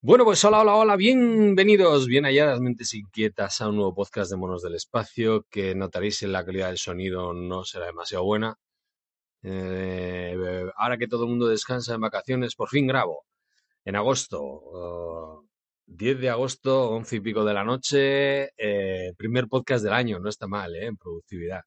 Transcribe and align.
Bueno, 0.00 0.24
pues 0.24 0.44
hola, 0.44 0.60
hola, 0.60 0.76
hola, 0.76 0.96
bienvenidos, 0.96 2.06
bien 2.06 2.24
halladas 2.24 2.60
mentes 2.60 2.94
inquietas 2.94 3.60
a 3.60 3.68
un 3.68 3.76
nuevo 3.76 3.94
podcast 3.96 4.30
de 4.30 4.36
Monos 4.36 4.62
del 4.62 4.76
Espacio 4.76 5.44
que 5.50 5.74
notaréis 5.74 6.22
en 6.22 6.30
la 6.32 6.44
calidad 6.44 6.68
del 6.68 6.78
sonido 6.78 7.32
no 7.34 7.64
será 7.64 7.86
demasiado 7.86 8.24
buena. 8.24 8.56
Eh, 9.42 10.36
ahora 10.76 10.98
que 10.98 11.08
todo 11.08 11.24
el 11.24 11.30
mundo 11.30 11.48
descansa 11.48 11.94
en 11.94 12.00
vacaciones, 12.00 12.54
por 12.54 12.68
fin 12.68 12.86
grabo. 12.86 13.24
En 13.84 13.96
agosto, 13.96 14.40
uh, 14.42 15.48
10 15.86 16.20
de 16.20 16.30
agosto, 16.30 16.90
11 16.90 17.16
y 17.16 17.20
pico 17.20 17.44
de 17.44 17.54
la 17.54 17.64
noche, 17.64 18.50
eh, 18.56 19.14
primer 19.16 19.48
podcast 19.48 19.84
del 19.84 19.94
año, 19.94 20.20
no 20.20 20.28
está 20.28 20.46
mal, 20.46 20.76
¿eh? 20.76 20.86
En 20.86 20.96
productividad. 20.96 21.62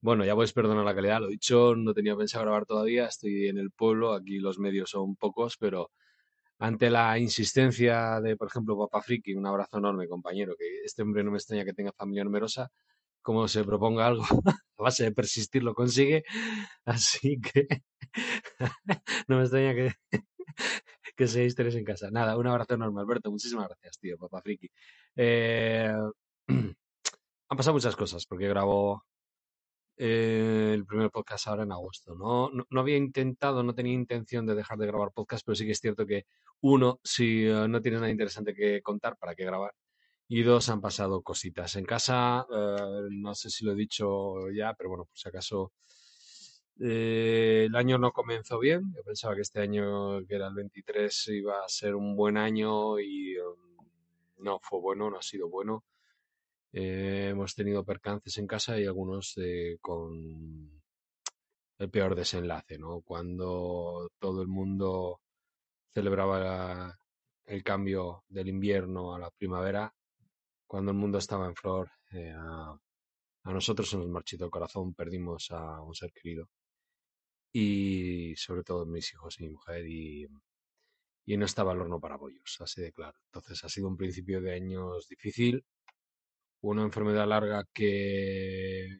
Bueno, 0.00 0.24
ya 0.24 0.34
podéis 0.34 0.52
perdonar 0.54 0.84
la 0.84 0.94
calidad, 0.94 1.20
lo 1.20 1.28
dicho, 1.28 1.74
no 1.76 1.94
tenía 1.94 2.16
pensado 2.16 2.44
grabar 2.44 2.66
todavía, 2.66 3.06
estoy 3.06 3.48
en 3.48 3.58
el 3.58 3.70
pueblo, 3.70 4.14
aquí 4.14 4.38
los 4.38 4.58
medios 4.58 4.90
son 4.90 5.16
pocos, 5.16 5.56
pero 5.58 5.90
ante 6.60 6.90
la 6.90 7.18
insistencia 7.18 8.20
de, 8.20 8.36
por 8.36 8.48
ejemplo, 8.48 8.78
Papa 8.78 9.02
Friki, 9.02 9.34
un 9.34 9.46
abrazo 9.46 9.78
enorme, 9.78 10.06
compañero, 10.06 10.54
que 10.58 10.82
este 10.84 11.02
hombre 11.02 11.24
no 11.24 11.30
me 11.30 11.38
extraña 11.38 11.64
que 11.64 11.72
tenga 11.72 11.90
familia 11.92 12.22
numerosa, 12.22 12.70
como 13.22 13.48
se 13.48 13.64
proponga 13.64 14.06
algo, 14.06 14.24
a 14.78 14.82
base 14.82 15.04
de 15.04 15.12
persistir 15.12 15.62
lo 15.62 15.74
consigue, 15.74 16.22
así 16.84 17.40
que 17.40 17.66
no 19.28 19.38
me 19.38 19.42
extraña 19.42 19.74
que, 19.74 19.92
que 21.16 21.26
seáis 21.28 21.54
tres 21.54 21.74
en 21.76 21.84
casa. 21.84 22.10
Nada, 22.10 22.36
un 22.36 22.46
abrazo 22.46 22.74
enorme, 22.74 23.00
Alberto, 23.00 23.30
muchísimas 23.30 23.66
gracias, 23.68 23.98
tío, 23.98 24.18
Papa 24.18 24.42
Friki. 24.42 24.68
Eh, 25.16 25.94
han 26.48 27.56
pasado 27.56 27.72
muchas 27.72 27.96
cosas, 27.96 28.26
porque 28.26 28.48
grabo 28.48 29.04
eh, 30.02 30.72
el 30.72 30.86
primer 30.86 31.10
podcast 31.10 31.46
ahora 31.46 31.64
en 31.64 31.72
agosto. 31.72 32.14
¿no? 32.14 32.48
¿no? 32.50 32.66
No, 32.70 32.80
había 32.80 32.96
intentado, 32.96 33.62
no 33.62 33.74
tenía 33.74 33.92
intención 33.92 34.46
de 34.46 34.54
dejar 34.54 34.78
de 34.78 34.86
grabar 34.86 35.12
podcast, 35.12 35.44
pero 35.44 35.56
sí 35.56 35.66
que 35.66 35.72
es 35.72 35.78
cierto 35.78 36.06
que 36.06 36.24
uno, 36.62 37.00
si 37.04 37.46
uh, 37.46 37.68
no 37.68 37.82
tienes 37.82 38.00
nada 38.00 38.10
interesante 38.10 38.54
que 38.54 38.80
contar, 38.80 39.18
¿para 39.18 39.34
qué 39.34 39.44
grabar? 39.44 39.74
Y 40.26 40.42
dos, 40.42 40.70
han 40.70 40.80
pasado 40.80 41.20
cositas. 41.22 41.76
En 41.76 41.84
casa, 41.84 42.46
uh, 42.48 43.10
no 43.10 43.34
sé 43.34 43.50
si 43.50 43.64
lo 43.66 43.72
he 43.72 43.74
dicho 43.74 44.48
ya, 44.50 44.72
pero 44.72 44.88
bueno, 44.88 45.04
por 45.04 45.18
si 45.18 45.28
acaso, 45.28 45.72
eh, 46.80 47.66
el 47.68 47.76
año 47.76 47.98
no 47.98 48.12
comenzó 48.12 48.58
bien. 48.58 48.94
Yo 48.96 49.02
pensaba 49.02 49.34
que 49.34 49.42
este 49.42 49.60
año, 49.60 50.24
que 50.26 50.34
era 50.34 50.46
el 50.48 50.54
23, 50.54 51.28
iba 51.28 51.62
a 51.62 51.68
ser 51.68 51.94
un 51.94 52.16
buen 52.16 52.38
año 52.38 52.98
y 52.98 53.38
um, 53.38 53.86
no 54.38 54.60
fue 54.62 54.80
bueno, 54.80 55.10
no 55.10 55.18
ha 55.18 55.22
sido 55.22 55.50
bueno. 55.50 55.84
Eh, 56.72 57.28
hemos 57.30 57.54
tenido 57.54 57.84
percances 57.84 58.38
en 58.38 58.46
casa 58.46 58.78
y 58.78 58.86
algunos 58.86 59.34
eh, 59.38 59.78
con 59.80 60.82
el 61.78 61.90
peor 61.90 62.14
desenlace, 62.14 62.78
¿no? 62.78 63.00
Cuando 63.02 64.10
todo 64.18 64.42
el 64.42 64.48
mundo 64.48 65.20
celebraba 65.90 66.96
el 67.46 67.64
cambio 67.64 68.24
del 68.28 68.48
invierno 68.48 69.14
a 69.14 69.18
la 69.18 69.30
primavera, 69.30 69.92
cuando 70.66 70.92
el 70.92 70.98
mundo 70.98 71.18
estaba 71.18 71.46
en 71.46 71.56
flor, 71.56 71.90
eh, 72.12 72.32
a, 72.36 72.78
nosotros 73.44 73.90
se 73.90 73.96
nos 73.96 74.08
marchitó 74.08 74.44
el 74.44 74.50
corazón, 74.50 74.94
perdimos 74.94 75.50
a 75.50 75.80
un 75.82 75.94
ser 75.94 76.12
querido. 76.12 76.48
Y 77.52 78.34
sobre 78.36 78.62
todo 78.62 78.86
mis 78.86 79.12
hijos 79.12 79.40
y 79.40 79.44
mi 79.44 79.50
mujer, 79.50 79.84
y, 79.86 80.28
y 81.26 81.36
no 81.36 81.46
estaba 81.46 81.72
el 81.72 81.80
horno 81.80 82.00
para 82.00 82.16
bollos, 82.16 82.58
así 82.60 82.82
de 82.82 82.92
claro. 82.92 83.18
Entonces 83.26 83.64
ha 83.64 83.68
sido 83.68 83.88
un 83.88 83.96
principio 83.96 84.40
de 84.40 84.54
años 84.54 85.08
difícil, 85.08 85.64
una 86.62 86.82
enfermedad 86.82 87.26
larga 87.26 87.64
que 87.72 88.98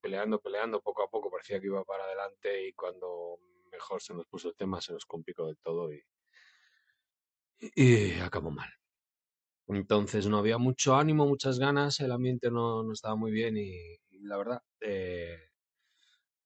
peleando, 0.00 0.40
peleando, 0.40 0.80
poco 0.80 1.02
a 1.02 1.10
poco 1.10 1.30
parecía 1.30 1.60
que 1.60 1.66
iba 1.66 1.84
para 1.84 2.04
adelante 2.04 2.68
y 2.68 2.72
cuando 2.72 3.38
mejor 3.70 4.02
se 4.02 4.14
nos 4.14 4.26
puso 4.26 4.48
el 4.48 4.56
tema 4.56 4.80
se 4.80 4.92
nos 4.92 5.06
complicó 5.06 5.46
del 5.46 5.58
todo 5.58 5.92
y, 5.92 6.02
y 7.74 8.12
acabó 8.20 8.50
mal. 8.50 8.70
Entonces 9.68 10.26
no 10.26 10.38
había 10.38 10.58
mucho 10.58 10.96
ánimo, 10.96 11.26
muchas 11.26 11.58
ganas, 11.58 12.00
el 12.00 12.12
ambiente 12.12 12.50
no, 12.50 12.82
no 12.82 12.92
estaba 12.92 13.16
muy 13.16 13.32
bien 13.32 13.56
y, 13.56 13.98
la 14.24 14.36
verdad 14.36 14.62
eh, 14.80 15.36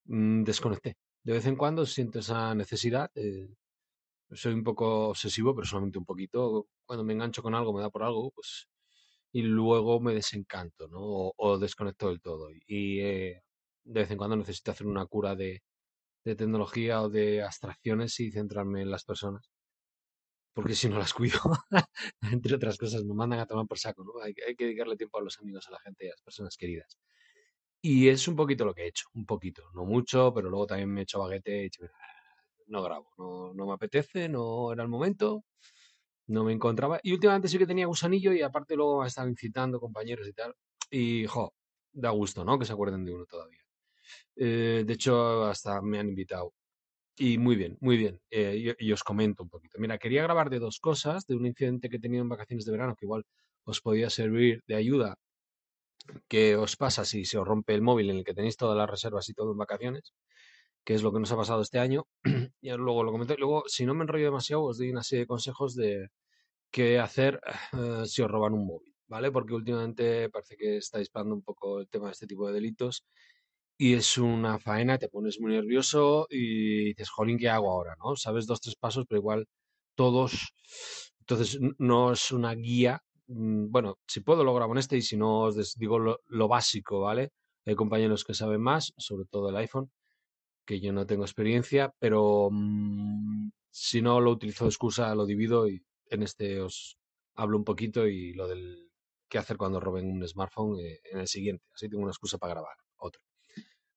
desconecté. 0.05 0.97
De 1.23 1.33
vez 1.33 1.47
en 1.47 1.57
cuando 1.57 1.85
siento 1.87 2.21
esa 2.21 2.55
necesidad. 2.55 3.11
Eh, 3.15 3.49
soy 4.33 4.55
un 4.55 4.65
poco 4.65 5.09
obsesivo, 5.11 5.55
pero 5.55 5.67
solamente 5.67 5.99
un 5.99 6.05
poquito. 6.05 6.69
Cuando 6.87 7.05
me 7.05 7.13
engancho 7.13 7.43
con 7.43 7.55
algo, 7.55 7.73
me 7.73 7.83
da 7.83 7.91
por 7.91 8.03
algo, 8.03 8.31
pues 8.31 8.69
y 9.37 9.43
luego 9.43 10.01
me 10.01 10.15
desencanto, 10.15 10.89
¿no? 10.89 10.99
O, 11.01 11.35
o 11.37 11.59
desconecto 11.59 12.09
del 12.09 12.23
todo. 12.23 12.49
Y 12.67 13.01
eh, 13.01 13.43
de 13.85 14.01
vez 14.01 14.11
en 14.11 14.17
cuando 14.17 14.35
necesito 14.37 14.71
hacer 14.71 14.87
una 14.87 15.05
cura 15.05 15.35
de, 15.37 15.63
de, 16.25 16.37
tecnología 16.37 17.03
o 17.03 17.11
de 17.11 17.43
abstracciones 17.43 18.19
y 18.21 18.31
centrarme 18.33 18.81
en 18.81 18.91
las 18.91 19.05
personas. 19.05 19.51
Porque 20.55 20.75
si 20.75 20.89
no 20.89 20.99
las 20.99 21.13
cuido, 21.13 21.39
entre 22.23 22.55
otras 22.57 22.79
cosas, 22.79 23.05
me 23.05 23.13
mandan 23.13 23.41
a 23.41 23.47
tomar 23.47 23.67
por 23.67 23.79
saco, 23.79 24.05
¿no? 24.05 24.23
Hay, 24.23 24.35
hay, 24.47 24.57
que 24.57 24.65
dedicarle 24.65 24.97
tiempo 24.97 25.19
a 25.19 25.23
los 25.23 25.39
amigos, 25.39 25.69
a 25.69 25.73
la 25.73 25.81
gente 25.81 26.07
a 26.09 26.13
las 26.13 26.23
personas 26.23 26.57
queridas. 26.57 26.97
Y 27.83 28.09
es 28.09 28.27
un 28.29 28.37
poquito 28.37 28.65
lo 28.65 28.75
que 28.75 28.85
he 28.85 28.89
hecho, 28.89 29.07
un 29.13 29.27
poquito, 29.27 29.65
no 29.75 29.85
mucho, 29.85 30.33
pero 30.35 30.49
luego 30.49 30.67
también 30.67 30.91
me 30.91 31.01
he 31.01 31.03
hecho 31.03 31.21
baguete 31.21 31.67
y 31.67 31.71
no 32.69 32.83
grabo, 32.83 33.13
no, 33.19 33.53
no 33.53 33.67
me 33.67 33.75
apetece, 33.75 34.31
no 34.31 34.73
era 34.73 34.83
el 34.83 34.89
momento, 34.89 35.45
no 36.29 36.45
me 36.45 36.53
encontraba. 36.53 37.01
Y 37.03 37.13
últimamente 37.13 37.49
sí 37.49 37.59
que 37.59 37.67
tenía 37.67 37.87
gusanillo 37.87 38.33
y 38.33 38.43
aparte 38.43 38.77
luego 38.77 39.03
me 39.03 39.09
estaban 39.09 39.31
incitando 39.31 39.81
compañeros 39.81 40.29
y 40.29 40.33
tal. 40.33 40.55
Y, 40.91 41.27
jo, 41.27 41.55
da 41.93 42.11
gusto, 42.11 42.45
¿no? 42.45 42.59
Que 42.59 42.65
se 42.67 42.73
acuerden 42.73 43.05
de 43.05 43.15
uno 43.15 43.27
todavía. 43.27 43.61
Eh, 44.37 44.85
de 44.87 44.93
hecho, 44.95 45.45
hasta 45.45 45.81
me 45.83 45.99
han 45.99 46.09
invitado. 46.09 46.53
Y 47.19 47.39
muy 47.39 47.57
bien, 47.57 47.79
muy 47.81 47.97
bien. 47.97 48.21
Eh, 48.31 48.75
y, 48.79 48.89
y, 48.89 48.93
os 48.93 49.05
comento 49.05 49.43
un 49.43 49.51
poquito. 49.51 49.79
Mira, 49.81 49.99
quería 49.99 50.23
grabar 50.23 50.51
de 50.51 50.59
dos 50.61 50.81
cosas, 50.81 51.27
de 51.27 51.37
un 51.37 51.47
incidente 51.47 51.89
que 51.91 51.97
he 51.97 52.01
tenido 52.01 52.23
en 52.23 52.29
vacaciones 52.29 52.67
de 52.67 52.73
verano, 52.73 52.97
que 52.97 53.07
igual 53.07 53.25
os 53.65 53.81
podía 53.81 54.11
servir 54.11 54.63
de 54.67 54.77
ayuda. 54.77 55.17
¿Qué 56.29 56.57
os 56.57 56.77
pasa 56.77 57.05
si 57.05 57.25
se 57.25 57.39
os 57.39 57.47
rompe 57.47 57.75
el 57.75 57.83
móvil 57.83 58.11
en 58.11 58.19
el 58.19 58.25
que 58.25 58.35
tenéis 58.35 58.57
todas 58.57 58.77
las 58.77 58.89
reservas 58.89 59.29
y 59.29 59.35
todo 59.35 59.53
en 59.53 59.59
vacaciones? 59.59 60.15
Que 60.87 60.95
es 60.95 61.03
lo 61.03 61.13
que 61.13 61.19
nos 61.21 61.33
ha 61.33 61.37
pasado 61.37 61.63
este 61.63 61.81
año. 61.81 62.07
y 62.63 62.71
luego 62.71 63.03
lo 63.03 63.13
comento. 63.13 63.35
Luego, 63.37 63.65
si 63.67 63.85
no 63.85 63.95
me 63.95 64.05
enrollo 64.05 64.27
demasiado, 64.27 64.63
os 64.65 64.79
doy 64.79 64.91
una 64.91 65.03
serie 65.03 65.25
de 65.25 65.27
consejos 65.27 65.75
de 65.75 66.09
qué 66.71 67.01
hacer 67.01 67.41
uh, 67.73 68.05
si 68.07 68.23
os 68.23 68.31
roban 68.31 68.55
un 68.55 68.67
móvil, 68.67 68.95
¿vale? 69.09 69.33
Porque 69.33 69.55
últimamente 69.55 70.31
parece 70.31 70.57
que 70.57 70.79
está 70.79 70.99
disparando 71.01 71.35
un 71.35 71.43
poco 71.43 71.81
el 71.81 71.89
tema 71.89 72.07
de 72.07 72.13
este 72.13 72.27
tipo 72.29 72.47
de 72.47 72.55
delitos 72.55 73.05
y 73.79 73.95
es 73.95 74.19
una 74.19 74.59
faena, 74.61 74.99
te 74.99 75.09
pones 75.09 75.41
muy 75.41 75.53
nervioso 75.53 76.27
y 76.31 76.87
dices, 76.87 77.11
jolín, 77.11 77.39
¿qué 77.39 77.49
hago 77.51 77.71
ahora? 77.71 77.97
¿no? 77.99 78.17
Sabes 78.17 78.47
dos, 78.47 78.61
tres 78.61 78.77
pasos, 78.77 79.07
pero 79.09 79.21
igual 79.21 79.49
todos. 79.97 80.55
Entonces, 81.21 81.59
no 81.79 82.13
es 82.13 82.33
una 82.33 82.55
guía. 82.55 83.03
Mm, 83.29 83.71
bueno, 83.73 83.99
si 84.07 84.21
puedo 84.21 84.45
lo 84.45 84.55
grabo 84.55 84.73
en 84.75 84.79
este 84.79 84.97
y 84.99 85.03
si 85.03 85.17
no, 85.17 85.41
os 85.43 85.75
digo 85.77 85.99
lo, 85.99 86.21
lo 86.29 86.49
básico, 86.49 87.01
¿vale? 87.01 87.33
Hay 87.67 87.75
compañeros 87.75 88.25
que 88.25 88.35
saben 88.35 88.61
más, 88.63 88.93
sobre 88.99 89.27
todo 89.27 89.51
el 89.51 89.57
iPhone 89.57 89.91
que 90.67 90.81
yo 90.81 90.93
no 90.93 91.07
tengo 91.07 91.25
experiencia, 91.25 91.95
pero 91.99 92.49
mmm, 92.51 93.51
si 93.71 94.03
no 94.03 94.21
lo 94.21 94.33
utilizo 94.33 94.65
de 94.65 94.71
excusa, 94.71 95.15
lo 95.15 95.27
divido 95.27 95.69
y 95.69 95.83
en 96.11 96.23
este 96.23 96.61
os 96.61 96.99
hablo 97.37 97.59
un 97.59 97.65
poquito 97.65 98.07
y 98.07 98.33
lo 98.35 98.49
del 98.49 98.91
qué 99.29 99.39
hacer 99.39 99.57
cuando 99.57 99.81
roben 99.81 100.11
un 100.11 100.27
smartphone 100.27 100.81
eh, 100.81 101.01
en 101.13 101.21
el 101.21 101.29
siguiente. 101.29 101.65
Así 101.75 101.89
tengo 101.89 102.03
una 102.03 102.13
excusa 102.13 102.39
para 102.39 102.55
grabar 102.55 102.77
otro. 102.99 103.23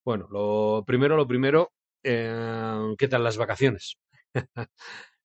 Bueno, 0.05 0.27
lo 0.31 0.83
primero, 0.85 1.17
lo 1.17 1.27
primero, 1.27 1.71
eh, 2.03 2.95
¿qué 2.97 3.07
tal 3.07 3.23
las 3.23 3.37
vacaciones? 3.37 3.97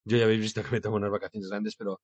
yo 0.05 0.17
ya 0.19 0.25
habéis 0.25 0.41
visto 0.41 0.63
que 0.63 0.71
me 0.71 0.81
tomo 0.81 0.97
unas 0.97 1.11
vacaciones 1.11 1.49
grandes, 1.51 1.77
pero 1.77 2.01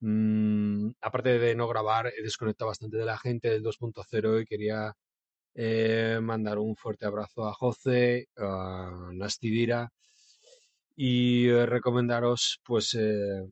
mmm, 0.00 0.90
aparte 1.00 1.38
de 1.38 1.54
no 1.56 1.68
grabar, 1.68 2.08
he 2.08 2.22
desconectado 2.22 2.68
bastante 2.70 2.96
de 2.98 3.06
la 3.06 3.18
gente 3.18 3.50
del 3.50 3.62
2.0 3.62 4.42
y 4.42 4.46
quería 4.46 4.94
eh, 5.54 6.18
mandar 6.22 6.58
un 6.58 6.76
fuerte 6.76 7.06
abrazo 7.06 7.46
a 7.46 7.54
José, 7.54 8.28
a 8.36 9.10
Nastidira 9.12 9.90
y 10.96 11.48
eh, 11.48 11.66
recomendaros, 11.66 12.60
pues, 12.64 12.94
eh, 12.98 13.42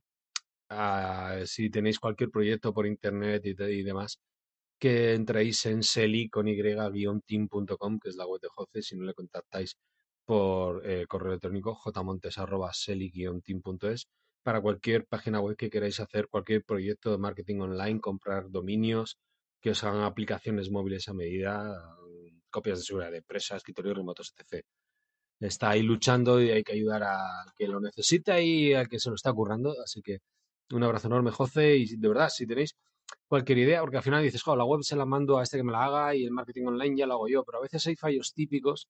si 1.46 1.70
tenéis 1.70 1.98
cualquier 1.98 2.30
proyecto 2.30 2.72
por 2.72 2.86
internet 2.86 3.42
y, 3.44 3.50
y 3.50 3.82
demás, 3.82 4.18
que 4.78 5.14
entréis 5.14 5.66
en 5.66 5.82
seli 5.82 6.28
con 6.30 6.48
y-team.com, 6.48 7.98
que 8.00 8.08
es 8.10 8.16
la 8.16 8.26
web 8.26 8.40
de 8.40 8.48
José, 8.48 8.82
si 8.82 8.96
no 8.96 9.04
le 9.04 9.14
contactáis 9.14 9.76
por 10.24 10.86
eh, 10.88 11.06
correo 11.08 11.32
electrónico 11.32 11.74
jmontes.seli-team.es 11.74 14.08
para 14.42 14.60
cualquier 14.62 15.06
página 15.06 15.40
web 15.40 15.56
que 15.56 15.70
queráis 15.70 16.00
hacer, 16.00 16.28
cualquier 16.28 16.64
proyecto 16.64 17.10
de 17.10 17.18
marketing 17.18 17.60
online, 17.60 18.00
comprar 18.00 18.50
dominios, 18.50 19.18
que 19.60 19.70
os 19.70 19.84
hagan 19.84 20.02
aplicaciones 20.02 20.70
móviles 20.70 21.08
a 21.08 21.14
medida, 21.14 21.96
copias 22.50 22.78
de 22.78 22.84
seguridad 22.84 23.10
de 23.10 23.18
empresas, 23.18 23.58
escritorios 23.58 23.96
remotos, 23.96 24.32
etc. 24.36 24.64
Está 25.40 25.70
ahí 25.70 25.82
luchando 25.82 26.40
y 26.42 26.50
hay 26.50 26.62
que 26.62 26.72
ayudar 26.72 27.02
a 27.04 27.44
que 27.56 27.66
lo 27.66 27.80
necesita 27.80 28.40
y 28.40 28.74
a 28.74 28.84
que 28.86 28.98
se 28.98 29.08
lo 29.08 29.14
está 29.14 29.32
currando. 29.32 29.74
Así 29.82 30.02
que 30.02 30.18
un 30.70 30.82
abrazo 30.82 31.08
enorme, 31.08 31.30
José. 31.30 31.76
Y 31.76 31.96
de 31.96 32.08
verdad, 32.08 32.28
si 32.28 32.46
tenéis 32.46 32.76
cualquier 33.26 33.58
idea, 33.58 33.80
porque 33.80 33.96
al 33.98 34.02
final 34.02 34.22
dices, 34.22 34.42
la 34.46 34.64
web 34.64 34.82
se 34.82 34.96
la 34.96 35.06
mando 35.06 35.38
a 35.38 35.42
este 35.42 35.56
que 35.56 35.64
me 35.64 35.72
la 35.72 35.84
haga 35.84 36.14
y 36.14 36.24
el 36.24 36.30
marketing 36.30 36.66
online 36.66 36.96
ya 36.96 37.06
lo 37.06 37.14
hago 37.14 37.28
yo, 37.28 37.44
pero 37.44 37.58
a 37.58 37.62
veces 37.62 37.86
hay 37.86 37.96
fallos 37.96 38.32
típicos 38.34 38.88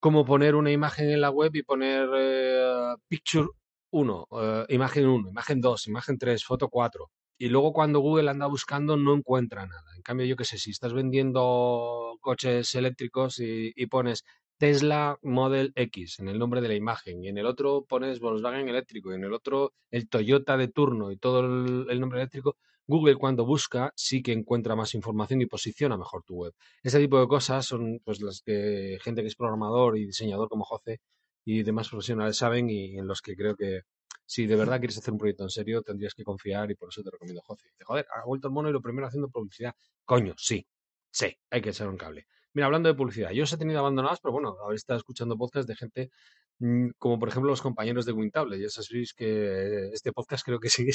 como 0.00 0.24
poner 0.24 0.54
una 0.54 0.70
imagen 0.70 1.10
en 1.10 1.20
la 1.20 1.30
web 1.30 1.54
y 1.54 1.62
poner 1.62 2.08
eh, 2.14 2.94
picture 3.08 3.48
1, 3.90 4.28
eh, 4.32 4.66
imagen 4.68 5.06
1, 5.06 5.30
imagen 5.30 5.60
2, 5.60 5.86
imagen 5.88 6.18
3, 6.18 6.44
foto 6.44 6.68
4. 6.68 7.10
Y 7.38 7.48
luego 7.48 7.72
cuando 7.72 8.00
Google 8.00 8.30
anda 8.30 8.46
buscando 8.46 8.96
no 8.96 9.14
encuentra 9.14 9.66
nada. 9.66 9.96
En 9.96 10.02
cambio, 10.02 10.26
yo 10.26 10.36
qué 10.36 10.44
sé, 10.44 10.58
si 10.58 10.70
estás 10.70 10.92
vendiendo 10.92 12.18
coches 12.20 12.74
eléctricos 12.74 13.40
y, 13.40 13.72
pones 13.86 14.24
Tesla 14.58 15.18
Model 15.22 15.72
X 15.74 16.20
en 16.20 16.28
el 16.28 16.38
nombre 16.38 16.60
de 16.60 16.68
la 16.68 16.74
imagen 16.74 17.22
y 17.24 17.28
en 17.28 17.38
el 17.38 17.46
otro 17.46 17.84
pones 17.84 18.20
Volkswagen 18.20 18.68
eléctrico 18.68 19.12
y 19.12 19.16
en 19.16 19.24
el 19.24 19.32
otro 19.32 19.72
el 19.90 20.08
Toyota 20.08 20.56
de 20.56 20.68
turno 20.68 21.10
y 21.10 21.16
todo 21.16 21.40
el, 21.40 22.00
nombre 22.00 22.20
eléctrico, 22.20 22.56
Google 22.86 23.16
cuando 23.16 23.44
busca 23.44 23.92
sí 23.96 24.22
que 24.22 24.32
encuentra 24.32 24.76
más 24.76 24.94
información 24.94 25.40
y 25.42 25.46
posiciona 25.46 25.96
mejor 25.96 26.22
tu 26.24 26.36
web. 26.36 26.54
Ese 26.82 27.00
tipo 27.00 27.20
de 27.20 27.26
cosas 27.26 27.66
son 27.66 28.00
pues 28.04 28.20
las 28.22 28.42
que 28.42 28.98
gente 29.02 29.22
que 29.22 29.28
es 29.28 29.36
programador 29.36 29.98
y 29.98 30.06
diseñador 30.06 30.48
como 30.48 30.64
José 30.64 31.00
y 31.44 31.62
demás 31.62 31.88
profesionales 31.88 32.36
saben 32.36 32.70
y 32.70 32.96
en 32.98 33.06
los 33.06 33.20
que 33.20 33.36
creo 33.36 33.56
que 33.56 33.80
si 34.26 34.46
de 34.46 34.56
verdad 34.56 34.78
quieres 34.78 34.98
hacer 34.98 35.12
un 35.12 35.18
proyecto 35.18 35.44
en 35.44 35.50
serio 35.50 35.82
tendrías 35.82 36.14
que 36.14 36.24
confiar 36.24 36.70
y 36.70 36.74
por 36.74 36.88
eso 36.88 37.02
te 37.02 37.10
recomiendo 37.10 37.42
José. 37.42 37.68
Dice, 37.70 37.84
joder, 37.84 38.06
ha 38.14 38.24
vuelto 38.24 38.48
el 38.48 38.54
mono 38.54 38.68
y 38.68 38.72
lo 38.72 38.80
primero 38.80 39.06
haciendo 39.06 39.28
publicidad. 39.28 39.74
Coño, 40.04 40.34
sí, 40.36 40.66
sí, 41.10 41.36
hay 41.50 41.60
que 41.60 41.70
echar 41.70 41.88
un 41.88 41.96
cable. 41.96 42.26
Mira, 42.54 42.66
hablando 42.66 42.88
de 42.88 42.94
publicidad, 42.94 43.30
yo 43.32 43.44
os 43.44 43.52
he 43.52 43.58
tenido 43.58 43.80
abandonados, 43.80 44.20
pero 44.22 44.32
bueno, 44.32 44.56
habéis 44.64 44.82
estado 44.82 44.98
escuchando 44.98 45.36
podcasts 45.36 45.66
de 45.66 45.74
gente 45.74 46.10
mm, 46.58 46.90
como 46.98 47.18
por 47.18 47.28
ejemplo 47.28 47.50
los 47.50 47.62
compañeros 47.62 48.06
de 48.06 48.12
Wintable. 48.12 48.60
Ya 48.60 48.68
sabéis 48.68 49.12
que 49.14 49.88
este 49.92 50.12
podcast 50.12 50.44
creo 50.44 50.60
que 50.60 50.68
sigue, 50.70 50.92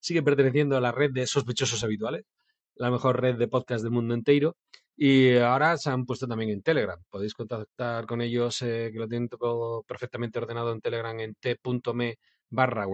sigue 0.00 0.22
perteneciendo 0.22 0.76
a 0.76 0.80
la 0.80 0.92
red 0.92 1.12
de 1.12 1.26
sospechosos 1.26 1.82
habituales, 1.84 2.24
la 2.74 2.90
mejor 2.90 3.20
red 3.20 3.36
de 3.36 3.48
podcast 3.48 3.82
del 3.84 3.92
mundo 3.92 4.14
entero. 4.14 4.56
Y 4.96 5.36
ahora 5.36 5.76
se 5.76 5.90
han 5.90 6.06
puesto 6.06 6.26
también 6.26 6.50
en 6.50 6.62
Telegram. 6.62 6.98
Podéis 7.10 7.34
contactar 7.34 8.06
con 8.06 8.22
ellos, 8.22 8.62
eh, 8.62 8.90
que 8.92 8.98
lo 8.98 9.06
tienen 9.08 9.28
todo 9.28 9.82
perfectamente 9.84 10.38
ordenado 10.38 10.72
en 10.72 10.80
Telegram 10.80 11.18
en 11.20 11.34
t.me 11.34 12.16
barra 12.50 12.86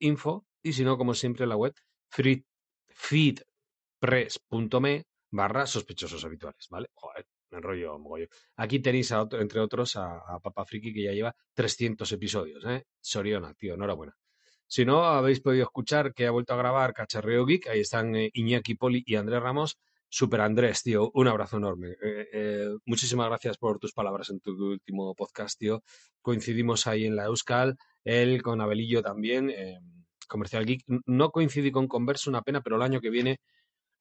Info. 0.00 0.46
Y 0.62 0.72
si 0.72 0.84
no, 0.84 0.98
como 0.98 1.14
siempre, 1.14 1.46
la 1.46 1.56
web 1.56 1.74
feedpress.me 2.88 5.04
barra 5.30 5.66
sospechosos 5.66 6.24
habituales, 6.24 6.66
¿vale? 6.70 6.88
Joder, 6.94 7.26
me 7.50 7.58
enrollo 7.58 7.98
mogollón. 7.98 8.28
Aquí 8.56 8.80
tenéis, 8.80 9.12
entre 9.12 9.60
otros, 9.60 9.96
a, 9.96 10.18
a 10.18 10.40
Papa 10.40 10.64
Friki, 10.64 10.92
que 10.92 11.04
ya 11.04 11.12
lleva 11.12 11.34
300 11.54 12.10
episodios, 12.12 12.64
¿eh? 12.64 12.86
Soriona, 13.00 13.54
tío, 13.54 13.74
enhorabuena. 13.74 14.16
Si 14.70 14.84
no, 14.84 15.04
habéis 15.04 15.40
podido 15.40 15.64
escuchar 15.64 16.12
que 16.12 16.26
ha 16.26 16.30
vuelto 16.30 16.52
a 16.52 16.58
grabar 16.58 16.92
Cacharreo 16.92 17.46
Geek. 17.46 17.68
Ahí 17.68 17.80
están 17.80 18.14
eh, 18.14 18.30
Iñaki 18.34 18.74
Poli 18.74 19.02
y 19.06 19.16
Andrés 19.16 19.42
Ramos. 19.42 19.78
Super 20.10 20.42
Andrés, 20.42 20.82
tío, 20.82 21.10
un 21.14 21.28
abrazo 21.28 21.56
enorme. 21.56 21.92
Eh, 22.02 22.28
eh, 22.32 22.68
muchísimas 22.84 23.28
gracias 23.28 23.56
por 23.56 23.78
tus 23.78 23.92
palabras 23.92 24.28
en 24.30 24.40
tu 24.40 24.52
último 24.52 25.14
podcast, 25.14 25.58
tío. 25.58 25.82
Coincidimos 26.20 26.86
ahí 26.86 27.06
en 27.06 27.16
la 27.16 27.24
Euskal, 27.24 27.78
él 28.08 28.42
con 28.42 28.60
Abelillo 28.60 29.02
también, 29.02 29.52
Comercial 30.28 30.66
Geek. 30.66 30.84
No 31.06 31.30
coincidí 31.30 31.70
con 31.70 31.88
Converso, 31.88 32.30
una 32.30 32.42
pena, 32.42 32.60
pero 32.62 32.76
el 32.76 32.82
año 32.82 33.00
que 33.00 33.10
viene 33.10 33.40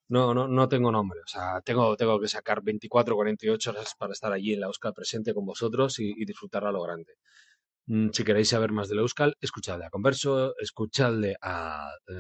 no, 0.10 0.34
no, 0.34 0.48
no 0.48 0.70
tengo 0.70 0.92
nombre. 0.92 1.20
O 1.22 1.28
sea, 1.28 1.62
tengo, 1.62 1.96
tengo 1.98 2.20
que 2.20 2.28
sacar 2.28 2.62
24, 2.64 3.16
48 3.16 3.70
horas 3.72 3.94
para 3.98 4.14
estar 4.14 4.32
allí 4.34 4.54
en 4.54 4.62
la 4.62 4.68
Euskal 4.68 4.94
presente 4.94 5.34
con 5.34 5.46
vosotros 5.46 6.00
y, 6.00 6.14
y 6.18 6.26
disfrutar 6.26 6.66
a 6.66 6.72
lo 6.72 6.82
grande. 6.82 7.14
Mm, 7.88 8.10
si 8.12 8.24
queréis 8.24 8.50
saber 8.50 8.72
más 8.72 8.90
de 8.90 8.96
la 8.96 9.02
Euskal, 9.02 9.36
escuchadle 9.40 9.86
a 9.86 9.90
Converso, 9.90 10.54
escuchadle 10.60 11.36
a 11.42 11.90
eh, 12.08 12.14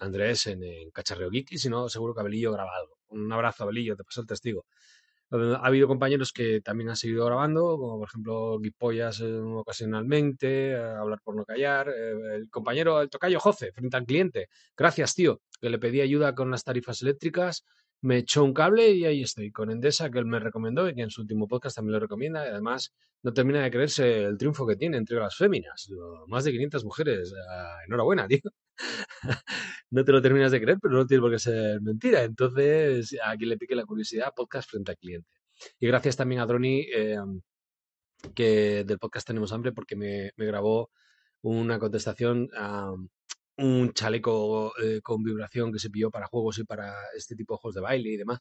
Andrés 0.00 0.46
en, 0.46 0.60
Cacharreo 0.92 1.30
Geek 1.30 1.52
y 1.52 1.58
si 1.58 1.68
no, 1.68 1.88
seguro 1.88 2.14
que 2.14 2.20
Abelillo 2.20 2.52
graba 2.52 2.70
algo. 2.76 2.98
Un 3.08 3.32
abrazo, 3.32 3.64
Abelillo, 3.64 3.96
te 3.96 4.04
paso 4.04 4.20
el 4.20 4.26
testigo. 4.28 4.66
Ha 5.32 5.66
habido 5.66 5.88
compañeros 5.88 6.32
que 6.32 6.60
también 6.60 6.90
han 6.90 6.96
seguido 6.96 7.24
grabando, 7.26 7.78
como 7.78 7.98
por 7.98 8.08
ejemplo 8.08 8.58
Guipollas 8.58 9.20
eh, 9.20 9.32
ocasionalmente, 9.32 10.72
eh, 10.72 10.76
Hablar 10.76 11.20
por 11.24 11.34
no 11.34 11.44
callar, 11.44 11.88
el 11.88 12.50
compañero, 12.50 13.00
el 13.00 13.08
tocayo 13.08 13.40
Joce, 13.40 13.72
frente 13.72 13.96
al 13.96 14.04
cliente. 14.04 14.48
Gracias, 14.76 15.14
tío, 15.14 15.40
que 15.60 15.70
le 15.70 15.78
pedí 15.78 16.00
ayuda 16.00 16.34
con 16.34 16.50
las 16.50 16.64
tarifas 16.64 17.00
eléctricas 17.02 17.64
me 18.02 18.18
echó 18.18 18.44
un 18.44 18.52
cable 18.52 18.90
y 18.90 19.04
ahí 19.04 19.22
estoy, 19.22 19.52
con 19.52 19.70
Endesa, 19.70 20.10
que 20.10 20.18
él 20.18 20.26
me 20.26 20.40
recomendó 20.40 20.88
y 20.88 20.94
que 20.94 21.02
en 21.02 21.10
su 21.10 21.22
último 21.22 21.46
podcast 21.48 21.76
también 21.76 21.94
lo 21.94 22.00
recomienda. 22.00 22.44
Y 22.44 22.50
además, 22.50 22.92
no 23.22 23.32
termina 23.32 23.62
de 23.62 23.70
creerse 23.70 24.24
el 24.24 24.36
triunfo 24.36 24.66
que 24.66 24.76
tiene 24.76 24.96
entre 24.96 25.18
las 25.18 25.36
féminas. 25.36 25.88
Más 26.26 26.44
de 26.44 26.50
500 26.50 26.84
mujeres. 26.84 27.32
Ah, 27.48 27.78
enhorabuena, 27.86 28.26
tío. 28.28 28.40
no 29.90 30.04
te 30.04 30.12
lo 30.12 30.22
terminas 30.22 30.52
de 30.52 30.60
creer, 30.60 30.78
pero 30.80 30.94
no 30.94 31.06
tiene 31.06 31.20
por 31.20 31.30
qué 31.30 31.38
ser 31.38 31.80
mentira. 31.80 32.22
Entonces, 32.22 33.16
aquí 33.24 33.46
le 33.46 33.58
pique 33.58 33.74
la 33.74 33.84
curiosidad, 33.84 34.32
podcast 34.34 34.70
frente 34.70 34.92
al 34.92 34.98
cliente. 34.98 35.28
Y 35.78 35.86
gracias 35.86 36.16
también 36.16 36.40
a 36.40 36.46
Droni, 36.46 36.86
eh, 36.94 37.18
que 38.34 38.84
del 38.84 38.98
podcast 38.98 39.26
Tenemos 39.26 39.52
Hambre, 39.52 39.72
porque 39.72 39.96
me, 39.96 40.32
grabó 40.36 40.90
una 41.42 41.78
contestación 41.78 42.48
a 42.56 42.92
un 43.58 43.92
chaleco 43.92 44.72
eh, 44.82 45.00
con 45.02 45.22
vibración 45.22 45.72
que 45.72 45.78
se 45.78 45.90
pilló 45.90 46.10
para 46.10 46.26
juegos 46.26 46.58
y 46.58 46.64
para 46.64 46.94
este 47.16 47.36
tipo 47.36 47.54
de 47.54 47.58
juegos 47.58 47.74
de 47.74 47.80
baile 47.80 48.10
y 48.10 48.16
demás. 48.16 48.40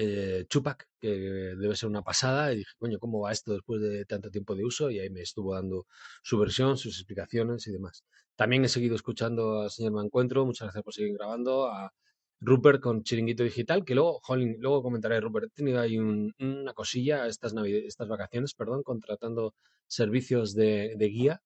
Eh, 0.00 0.46
Chupac, 0.48 0.88
que 1.00 1.08
debe 1.08 1.74
ser 1.74 1.88
una 1.88 2.02
pasada, 2.02 2.52
y 2.52 2.58
dije, 2.58 2.70
coño, 2.78 2.98
¿cómo 3.00 3.20
va 3.20 3.32
esto 3.32 3.52
después 3.52 3.80
de 3.82 4.04
tanto 4.04 4.30
tiempo 4.30 4.54
de 4.54 4.64
uso? 4.64 4.90
Y 4.90 5.00
ahí 5.00 5.10
me 5.10 5.22
estuvo 5.22 5.54
dando 5.54 5.86
su 6.22 6.38
versión, 6.38 6.76
sus 6.78 6.96
explicaciones 6.98 7.66
y 7.66 7.72
demás. 7.72 8.04
También 8.36 8.64
he 8.64 8.68
seguido 8.68 8.94
escuchando 8.94 9.62
al 9.62 9.70
señor 9.70 9.92
Mancuentro, 9.92 10.46
muchas 10.46 10.66
gracias 10.66 10.84
por 10.84 10.94
seguir 10.94 11.14
grabando, 11.14 11.66
a 11.66 11.92
Rupert 12.40 12.80
con 12.80 13.02
Chiringuito 13.02 13.42
Digital, 13.42 13.84
que 13.84 13.94
luego, 13.96 14.20
luego 14.58 14.82
comentaré, 14.82 15.20
Rupert, 15.20 15.46
he 15.46 15.54
tenido 15.54 15.80
ahí 15.80 15.98
una 15.98 16.72
cosilla 16.74 17.26
estas, 17.26 17.52
estas 17.56 18.08
vacaciones, 18.08 18.54
perdón, 18.54 18.82
contratando 18.84 19.54
servicios 19.88 20.54
de 20.54 20.96
guía 21.10 21.42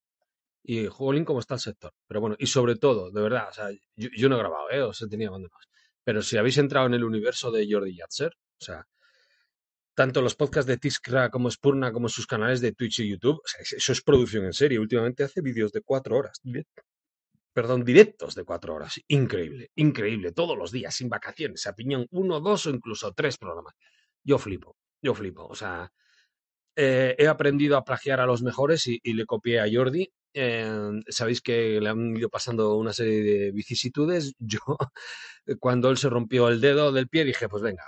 y 0.64 0.86
Jolín 0.86 1.24
cómo 1.24 1.40
está 1.40 1.54
el 1.54 1.60
sector. 1.60 1.92
Pero 2.06 2.20
bueno, 2.20 2.36
y 2.38 2.46
sobre 2.46 2.76
todo, 2.76 3.10
de 3.10 3.22
verdad, 3.22 3.48
yo, 3.96 4.28
no 4.28 4.36
he 4.36 4.38
grabado, 4.38 4.70
¿eh? 4.70 4.82
os 4.82 5.00
he 5.02 5.08
tenido 5.08 5.30
abandonados. 5.30 5.68
Pero 6.04 6.22
si 6.22 6.36
habéis 6.36 6.58
entrado 6.58 6.86
en 6.86 6.94
el 6.94 7.04
universo 7.04 7.50
de 7.50 7.66
Jordi 7.70 7.96
Yatzer, 7.96 8.36
o 8.62 8.64
sea, 8.64 8.86
tanto 9.94 10.22
los 10.22 10.34
podcasts 10.34 10.66
de 10.66 10.78
Tiskra 10.78 11.30
como 11.30 11.50
Spurna, 11.50 11.92
como 11.92 12.08
sus 12.08 12.26
canales 12.26 12.60
de 12.60 12.72
Twitch 12.72 13.00
y 13.00 13.10
YouTube, 13.10 13.40
o 13.44 13.46
sea, 13.46 13.60
eso 13.60 13.92
es 13.92 14.02
producción 14.02 14.44
en 14.44 14.52
serie. 14.52 14.78
Últimamente 14.78 15.24
hace 15.24 15.40
vídeos 15.40 15.72
de 15.72 15.82
cuatro 15.82 16.16
horas, 16.16 16.40
perdón, 17.52 17.84
directos 17.84 18.34
de 18.34 18.44
cuatro 18.44 18.74
horas. 18.74 19.00
Increíble, 19.08 19.70
increíble, 19.74 20.32
todos 20.32 20.56
los 20.56 20.72
días, 20.72 20.94
sin 20.94 21.08
vacaciones, 21.08 21.66
a 21.66 21.74
piñón, 21.74 22.06
uno, 22.10 22.40
dos 22.40 22.66
o 22.66 22.70
incluso 22.70 23.12
tres 23.12 23.36
programas. 23.38 23.74
Yo 24.24 24.38
flipo, 24.38 24.76
yo 25.02 25.14
flipo. 25.14 25.46
O 25.46 25.54
sea, 25.54 25.92
eh, 26.76 27.14
he 27.18 27.26
aprendido 27.28 27.76
a 27.76 27.84
plagiar 27.84 28.20
a 28.20 28.26
los 28.26 28.42
mejores 28.42 28.86
y, 28.86 29.00
le 29.12 29.26
copié 29.26 29.60
a 29.60 29.66
Jordi 29.70 30.10
Em, 30.34 31.02
sabéis 31.08 31.42
que 31.42 31.78
le 31.80 31.88
han 31.90 32.16
ido 32.16 32.30
pasando 32.30 32.76
una 32.76 32.92
serie 32.92 33.22
de 33.22 33.52
vicisitudes. 33.52 34.34
Yo, 34.38 34.60
cuando 35.60 35.90
él 35.90 35.98
se 35.98 36.08
rompió 36.08 36.48
el 36.48 36.60
dedo 36.60 36.92
del 36.92 37.08
pie, 37.08 37.24
dije, 37.24 37.48
pues 37.48 37.62
venga, 37.62 37.84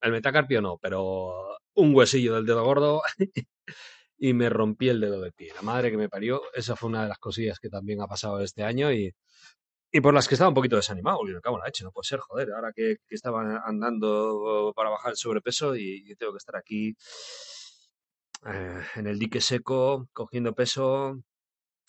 el 0.00 0.12
metacarpio 0.12 0.60
no, 0.62 0.78
pero 0.78 1.58
un 1.74 1.94
huesillo 1.94 2.34
del 2.34 2.46
dedo 2.46 2.64
gordo 2.64 3.02
y 4.18 4.32
me 4.32 4.48
rompí 4.48 4.88
el 4.88 5.00
dedo 5.00 5.20
del 5.20 5.32
pie. 5.32 5.52
La 5.54 5.62
madre 5.62 5.90
que 5.90 5.96
me 5.96 6.08
parió, 6.08 6.42
esa 6.54 6.76
fue 6.76 6.88
una 6.88 7.02
de 7.02 7.08
las 7.08 7.18
cosillas 7.18 7.58
que 7.58 7.68
también 7.68 8.00
ha 8.00 8.06
pasado 8.06 8.40
este 8.40 8.62
año 8.64 8.92
y, 8.92 9.14
y 9.92 10.00
por 10.00 10.14
las 10.14 10.28
que 10.28 10.34
estaba 10.34 10.48
un 10.48 10.54
poquito 10.54 10.76
desanimado. 10.76 11.20
Y 11.28 11.32
me 11.32 11.40
cago 11.40 11.56
en 11.56 11.60
la 11.60 11.66
leche, 11.66 11.84
no 11.84 11.92
puede 11.92 12.06
ser, 12.06 12.20
joder, 12.20 12.52
ahora 12.52 12.72
que, 12.74 12.96
que 13.06 13.14
estaba 13.14 13.62
andando 13.64 14.72
para 14.74 14.90
bajar 14.90 15.12
el 15.12 15.16
sobrepeso 15.16 15.76
y, 15.76 16.14
tengo 16.16 16.32
que 16.32 16.38
estar 16.38 16.56
aquí 16.56 16.96
eh, 18.46 18.82
en 18.96 19.06
el 19.06 19.18
dique 19.18 19.40
seco, 19.40 20.08
cogiendo 20.12 20.54
peso, 20.54 21.18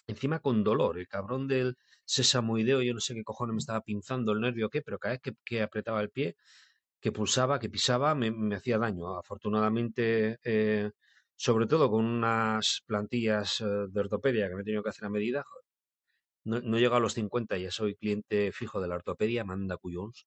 encima 0.08 0.40
con 0.40 0.64
dolor. 0.64 0.98
El 1.00 1.08
cabrón 1.08 1.48
del 1.48 1.78
sesamoideo, 2.06 2.82
yo 2.82 2.94
no 2.94 3.02
sé 3.02 3.14
qué 3.14 3.24
cojones 3.24 3.54
me 3.54 3.60
estaba 3.60 3.82
pinzando 3.82 4.32
el 4.32 4.42
nervio 4.42 4.68
o 4.68 4.70
qué, 4.70 4.82
pero 4.82 5.00
cada 5.00 5.16
vez 5.16 5.34
que, 5.44 5.62
apretaba 5.62 6.02
el 6.02 6.10
pie, 6.10 6.36
que 7.00 7.12
pulsaba, 7.12 7.60
que 7.60 7.70
pisaba, 7.70 8.16
me, 8.16 8.56
hacía 8.56 8.78
daño. 8.78 9.18
Afortunadamente, 9.18 10.40
eh, 10.44 10.92
sobre 11.36 11.68
todo 11.68 11.90
con 11.92 12.06
unas 12.06 12.84
plantillas 12.86 13.62
eh, 13.62 13.66
de 13.90 14.00
ortopedia 14.00 14.50
que 14.50 14.56
me 14.56 14.62
he 14.62 14.66
tenido 14.66 14.84
que 14.84 14.90
hacer 14.90 15.06
a 15.06 15.10
medida, 15.10 15.46
no, 16.44 16.62
no 16.62 16.80
llego 16.80 16.96
a 16.96 17.00
los 17.00 17.14
50, 17.14 17.58
ya 17.58 17.72
soy 17.72 17.96
cliente 17.96 18.52
fijo 18.52 18.80
de 18.82 18.88
la 18.88 18.96
ortopedia, 18.96 19.44
manda 19.44 19.78
cuyons. 19.78 20.26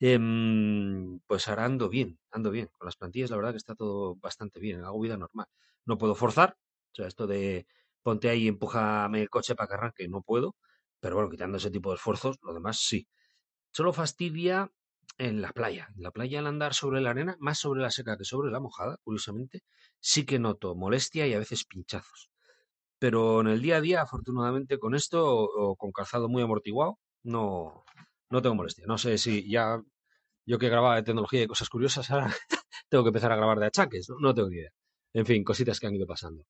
Em, 0.00 1.20
pues 1.26 1.48
ahora 1.48 1.64
ando 1.64 1.88
bien, 1.88 2.18
ando 2.30 2.50
bien. 2.50 2.68
Con 2.78 2.86
las 2.86 2.96
plantillas, 2.96 3.30
la 3.30 3.36
verdad 3.36 3.52
que 3.52 3.58
está 3.58 3.74
todo 3.74 4.16
bastante 4.16 4.60
bien, 4.60 4.84
hago 4.84 5.00
vida 5.00 5.16
normal. 5.16 5.46
No 5.86 5.98
puedo 5.98 6.14
forzar, 6.14 6.56
o 6.92 6.94
sea, 6.94 7.06
esto 7.06 7.26
de 7.26 7.66
ponte 8.02 8.28
ahí 8.28 8.44
y 8.44 8.48
empújame 8.48 9.22
el 9.22 9.30
coche 9.30 9.54
para 9.54 9.68
que 9.68 9.74
arranque, 9.74 10.08
no 10.08 10.22
puedo. 10.22 10.56
Pero 11.00 11.16
bueno, 11.16 11.30
quitando 11.30 11.58
ese 11.58 11.70
tipo 11.70 11.90
de 11.90 11.96
esfuerzos, 11.96 12.38
lo 12.42 12.54
demás 12.54 12.78
sí. 12.80 13.08
Solo 13.72 13.92
fastidia 13.92 14.70
en 15.18 15.42
la 15.42 15.52
playa. 15.52 15.88
En 15.96 16.02
la 16.02 16.10
playa 16.10 16.40
al 16.40 16.46
andar 16.46 16.74
sobre 16.74 17.00
la 17.00 17.10
arena, 17.10 17.36
más 17.40 17.58
sobre 17.58 17.82
la 17.82 17.90
seca 17.90 18.16
que 18.16 18.24
sobre 18.24 18.50
la 18.50 18.60
mojada, 18.60 18.98
curiosamente, 19.04 19.62
sí 20.00 20.24
que 20.26 20.38
noto 20.38 20.74
molestia 20.74 21.26
y 21.26 21.34
a 21.34 21.38
veces 21.38 21.64
pinchazos. 21.64 22.30
Pero 22.98 23.40
en 23.40 23.48
el 23.48 23.62
día 23.62 23.76
a 23.76 23.80
día, 23.80 24.02
afortunadamente, 24.02 24.78
con 24.78 24.94
esto 24.94 25.24
o, 25.26 25.76
con 25.76 25.92
calzado 25.92 26.28
muy 26.28 26.42
amortiguado, 26.42 26.98
no, 27.24 27.84
no 28.30 28.42
tengo 28.42 28.54
molestia. 28.56 28.84
No 28.86 28.98
sé 28.98 29.18
si 29.18 29.48
ya 29.50 29.80
yo 30.46 30.58
que 30.58 30.68
grababa 30.68 30.96
de 30.96 31.02
tecnología 31.04 31.42
y 31.42 31.46
cosas 31.46 31.68
curiosas, 31.68 32.10
ahora 32.10 32.32
tengo 32.88 33.04
que 33.04 33.08
empezar 33.08 33.32
a 33.32 33.36
grabar 33.36 33.58
de 33.58 33.66
achaques, 33.66 34.08
no, 34.10 34.16
no 34.20 34.34
tengo 34.34 34.48
ni 34.50 34.56
idea. 34.56 34.70
En 35.14 35.26
fin, 35.26 35.44
cositas 35.44 35.80
que 35.80 35.86
han 35.86 35.94
ido 35.94 36.06
pasando. 36.06 36.44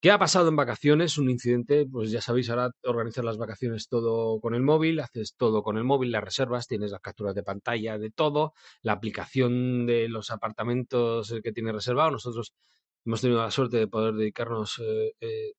¿Qué 0.00 0.10
ha 0.10 0.18
pasado 0.18 0.48
en 0.48 0.56
vacaciones? 0.56 1.18
Un 1.18 1.30
incidente, 1.30 1.86
pues 1.90 2.10
ya 2.10 2.20
sabéis, 2.20 2.50
ahora 2.50 2.70
organizas 2.84 3.24
las 3.24 3.38
vacaciones 3.38 3.88
todo 3.88 4.40
con 4.40 4.54
el 4.54 4.62
móvil, 4.62 5.00
haces 5.00 5.34
todo 5.36 5.62
con 5.62 5.78
el 5.78 5.84
móvil, 5.84 6.12
las 6.12 6.22
reservas, 6.22 6.66
tienes 6.66 6.90
las 6.90 7.00
capturas 7.00 7.34
de 7.34 7.42
pantalla 7.42 7.98
de 7.98 8.10
todo, 8.10 8.52
la 8.82 8.92
aplicación 8.92 9.86
de 9.86 10.08
los 10.08 10.30
apartamentos 10.30 11.34
que 11.42 11.52
tienes 11.52 11.74
reservado. 11.74 12.10
Nosotros 12.10 12.52
hemos 13.04 13.20
tenido 13.22 13.40
la 13.40 13.50
suerte 13.50 13.78
de 13.78 13.88
poder 13.88 14.14
dedicarnos. 14.14 14.78
Eh, 14.80 15.14
eh, 15.20 15.52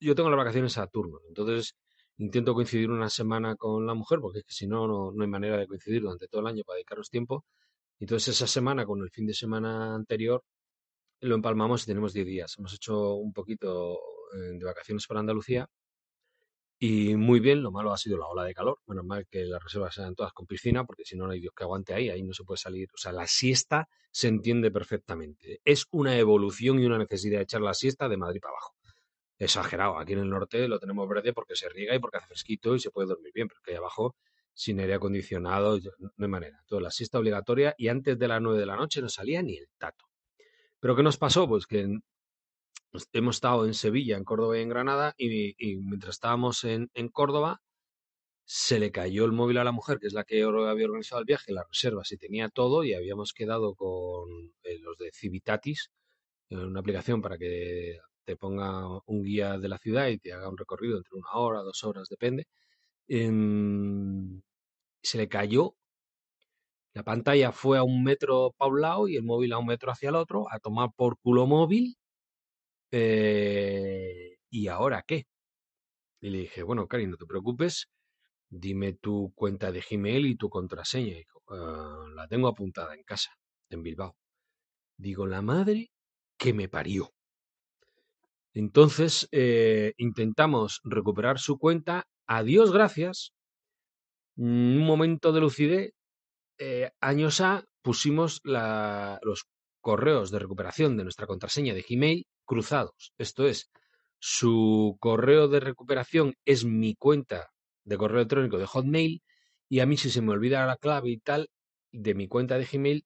yo 0.00 0.14
tengo 0.14 0.30
las 0.30 0.38
vacaciones 0.38 0.78
a 0.78 0.86
turno, 0.86 1.20
entonces 1.28 1.76
intento 2.18 2.54
coincidir 2.54 2.90
una 2.90 3.10
semana 3.10 3.56
con 3.56 3.86
la 3.86 3.94
mujer, 3.94 4.20
porque 4.20 4.42
si 4.48 4.66
no, 4.66 5.12
no 5.12 5.22
hay 5.22 5.28
manera 5.28 5.58
de 5.58 5.66
coincidir 5.66 6.02
durante 6.02 6.28
todo 6.28 6.40
el 6.40 6.46
año 6.48 6.64
para 6.64 6.76
dedicarnos 6.76 7.10
tiempo. 7.10 7.44
Entonces 8.00 8.36
esa 8.36 8.46
semana 8.46 8.86
con 8.86 9.00
el 9.02 9.10
fin 9.10 9.26
de 9.26 9.34
semana 9.34 9.94
anterior 9.94 10.42
lo 11.22 11.34
empalmamos 11.36 11.84
y 11.84 11.86
tenemos 11.86 12.12
10 12.12 12.26
días. 12.26 12.54
Hemos 12.58 12.74
hecho 12.74 13.14
un 13.14 13.32
poquito 13.32 13.94
eh, 14.34 14.58
de 14.58 14.64
vacaciones 14.64 15.06
por 15.06 15.18
Andalucía 15.18 15.68
y 16.78 17.14
muy 17.14 17.38
bien, 17.38 17.62
lo 17.62 17.70
malo 17.70 17.92
ha 17.92 17.96
sido 17.96 18.18
la 18.18 18.26
ola 18.26 18.42
de 18.42 18.54
calor. 18.54 18.80
Menos 18.88 19.04
mal 19.04 19.24
que 19.30 19.44
las 19.44 19.62
reservas 19.62 19.94
sean 19.94 20.16
todas 20.16 20.32
con 20.32 20.46
piscina, 20.46 20.84
porque 20.84 21.04
si 21.04 21.16
no, 21.16 21.26
no 21.26 21.32
hay 21.32 21.40
Dios 21.40 21.54
que 21.56 21.62
aguante 21.62 21.94
ahí, 21.94 22.10
ahí 22.10 22.24
no 22.24 22.32
se 22.34 22.42
puede 22.42 22.58
salir. 22.58 22.88
O 22.92 22.98
sea, 22.98 23.12
la 23.12 23.28
siesta 23.28 23.88
se 24.10 24.26
entiende 24.26 24.72
perfectamente. 24.72 25.60
Es 25.64 25.86
una 25.92 26.18
evolución 26.18 26.80
y 26.80 26.86
una 26.86 26.98
necesidad 26.98 27.38
de 27.38 27.44
echar 27.44 27.60
la 27.60 27.74
siesta 27.74 28.08
de 28.08 28.16
Madrid 28.16 28.40
para 28.40 28.54
abajo. 28.54 28.74
Exagerado, 29.38 29.96
aquí 29.98 30.14
en 30.14 30.20
el 30.20 30.30
norte 30.30 30.66
lo 30.66 30.80
tenemos 30.80 31.08
verde 31.08 31.32
porque 31.32 31.54
se 31.54 31.68
riega 31.68 31.94
y 31.94 32.00
porque 32.00 32.16
hace 32.16 32.26
fresquito 32.26 32.74
y 32.74 32.80
se 32.80 32.90
puede 32.90 33.08
dormir 33.08 33.32
bien, 33.32 33.46
pero 33.46 33.60
que 33.64 33.70
ahí 33.72 33.76
abajo, 33.76 34.16
sin 34.52 34.80
aire 34.80 34.94
acondicionado, 34.94 35.78
no 36.16 36.24
hay 36.24 36.28
manera. 36.28 36.64
Toda 36.66 36.82
la 36.82 36.90
siesta 36.90 37.18
obligatoria 37.20 37.76
y 37.78 37.88
antes 37.88 38.18
de 38.18 38.26
las 38.26 38.42
9 38.42 38.58
de 38.58 38.66
la 38.66 38.74
noche 38.76 39.00
no 39.00 39.08
salía 39.08 39.40
ni 39.40 39.56
el 39.56 39.68
tato. 39.78 40.11
Pero 40.82 40.96
¿qué 40.96 41.04
nos 41.04 41.16
pasó? 41.16 41.48
Pues 41.48 41.66
que 41.66 42.00
pues, 42.90 43.08
hemos 43.12 43.36
estado 43.36 43.66
en 43.66 43.74
Sevilla, 43.74 44.16
en 44.16 44.24
Córdoba 44.24 44.58
y 44.58 44.62
en 44.62 44.68
Granada, 44.68 45.14
y, 45.16 45.54
mientras 45.76 46.16
estábamos 46.16 46.64
en, 46.64 46.88
Córdoba, 47.12 47.62
se 48.44 48.80
le 48.80 48.92
cayó 48.92 49.24
el 49.24 49.32
móvil 49.32 49.58
a 49.58 49.64
la 49.64 49.72
mujer, 49.72 49.98
que 50.00 50.08
es 50.08 50.12
la 50.14 50.24
que 50.24 50.42
había 50.42 50.86
organizado 50.86 51.20
el 51.20 51.26
viaje, 51.26 51.52
las 51.52 51.68
reservas 51.68 52.10
y 52.12 52.18
tenía 52.18 52.48
todo, 52.48 52.84
y 52.84 52.94
habíamos 52.94 53.32
quedado 53.32 53.76
con 53.76 54.28
eh, 54.64 54.78
los 54.80 54.98
de 54.98 55.12
Civitatis, 55.14 55.90
una 56.50 56.80
aplicación 56.80 57.22
para 57.22 57.38
que 57.38 57.98
te 58.24 58.36
ponga 58.36 58.84
un 59.06 59.22
guía 59.24 59.58
de 59.58 59.68
la 59.68 59.78
ciudad 59.78 60.08
y 60.08 60.18
te 60.18 60.32
haga 60.32 60.48
un 60.48 60.58
recorrido 60.58 60.98
entre 60.98 61.16
una 61.16 61.30
hora, 61.34 61.62
dos 61.62 61.84
horas, 61.84 62.08
depende. 62.08 62.48
Em, 63.08 64.42
se 65.02 65.18
le 65.18 65.28
cayó 65.28 65.76
la 66.94 67.02
pantalla 67.02 67.52
fue 67.52 67.78
a 67.78 67.82
un 67.82 68.04
metro 68.04 68.52
para 68.56 68.70
un 68.70 68.80
lado 68.80 69.08
y 69.08 69.16
el 69.16 69.22
móvil 69.22 69.52
a 69.52 69.58
un 69.58 69.66
metro 69.66 69.90
hacia 69.90 70.10
el 70.10 70.16
otro, 70.16 70.46
a 70.50 70.58
tomar 70.58 70.90
por 70.94 71.18
culo 71.18 71.46
móvil. 71.46 71.96
Eh, 72.90 74.36
¿Y 74.50 74.68
ahora 74.68 75.02
qué? 75.06 75.24
Y 76.20 76.30
le 76.30 76.38
dije, 76.38 76.62
bueno, 76.62 76.86
Cari, 76.86 77.06
no 77.06 77.16
te 77.16 77.26
preocupes, 77.26 77.88
dime 78.50 78.92
tu 78.92 79.32
cuenta 79.34 79.72
de 79.72 79.82
Gmail 79.88 80.26
y 80.26 80.36
tu 80.36 80.50
contraseña. 80.50 81.16
Ah, 81.48 82.04
la 82.14 82.28
tengo 82.28 82.48
apuntada 82.48 82.94
en 82.94 83.02
casa, 83.04 83.30
en 83.70 83.82
Bilbao. 83.82 84.14
Digo, 84.98 85.26
la 85.26 85.42
madre 85.42 85.90
que 86.38 86.52
me 86.52 86.68
parió. 86.68 87.12
Entonces 88.54 89.28
eh, 89.32 89.94
intentamos 89.96 90.80
recuperar 90.84 91.38
su 91.38 91.58
cuenta. 91.58 92.04
A 92.26 92.42
Dios 92.42 92.72
gracias. 92.72 93.32
Un 94.36 94.78
momento 94.78 95.32
de 95.32 95.40
lucidez 95.40 95.92
eh, 96.58 96.90
años 97.00 97.40
A 97.40 97.64
pusimos 97.82 98.40
los 98.44 99.46
correos 99.80 100.30
de 100.30 100.38
recuperación 100.38 100.96
de 100.96 101.04
nuestra 101.04 101.26
contraseña 101.26 101.74
de 101.74 101.84
Gmail 101.88 102.26
cruzados. 102.44 103.12
Esto 103.18 103.46
es, 103.46 103.70
su 104.18 104.96
correo 105.00 105.48
de 105.48 105.60
recuperación 105.60 106.34
es 106.44 106.64
mi 106.64 106.94
cuenta 106.94 107.50
de 107.84 107.98
correo 107.98 108.18
electrónico 108.18 108.58
de 108.58 108.66
Hotmail 108.66 109.22
y 109.68 109.80
a 109.80 109.86
mí 109.86 109.96
si 109.96 110.10
se 110.10 110.22
me 110.22 110.32
olvida 110.32 110.64
la 110.66 110.76
clave 110.76 111.10
y 111.10 111.18
tal 111.18 111.48
de 111.90 112.14
mi 112.14 112.28
cuenta 112.28 112.58
de 112.58 112.64
Gmail, 112.64 113.04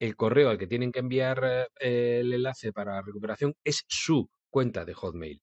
el 0.00 0.16
correo 0.16 0.50
al 0.50 0.58
que 0.58 0.66
tienen 0.66 0.92
que 0.92 1.00
enviar 1.00 1.68
eh, 1.80 2.18
el 2.20 2.32
enlace 2.32 2.72
para 2.72 3.02
recuperación 3.02 3.54
es 3.64 3.84
su 3.88 4.28
cuenta 4.50 4.84
de 4.84 4.94
Hotmail. 4.94 5.42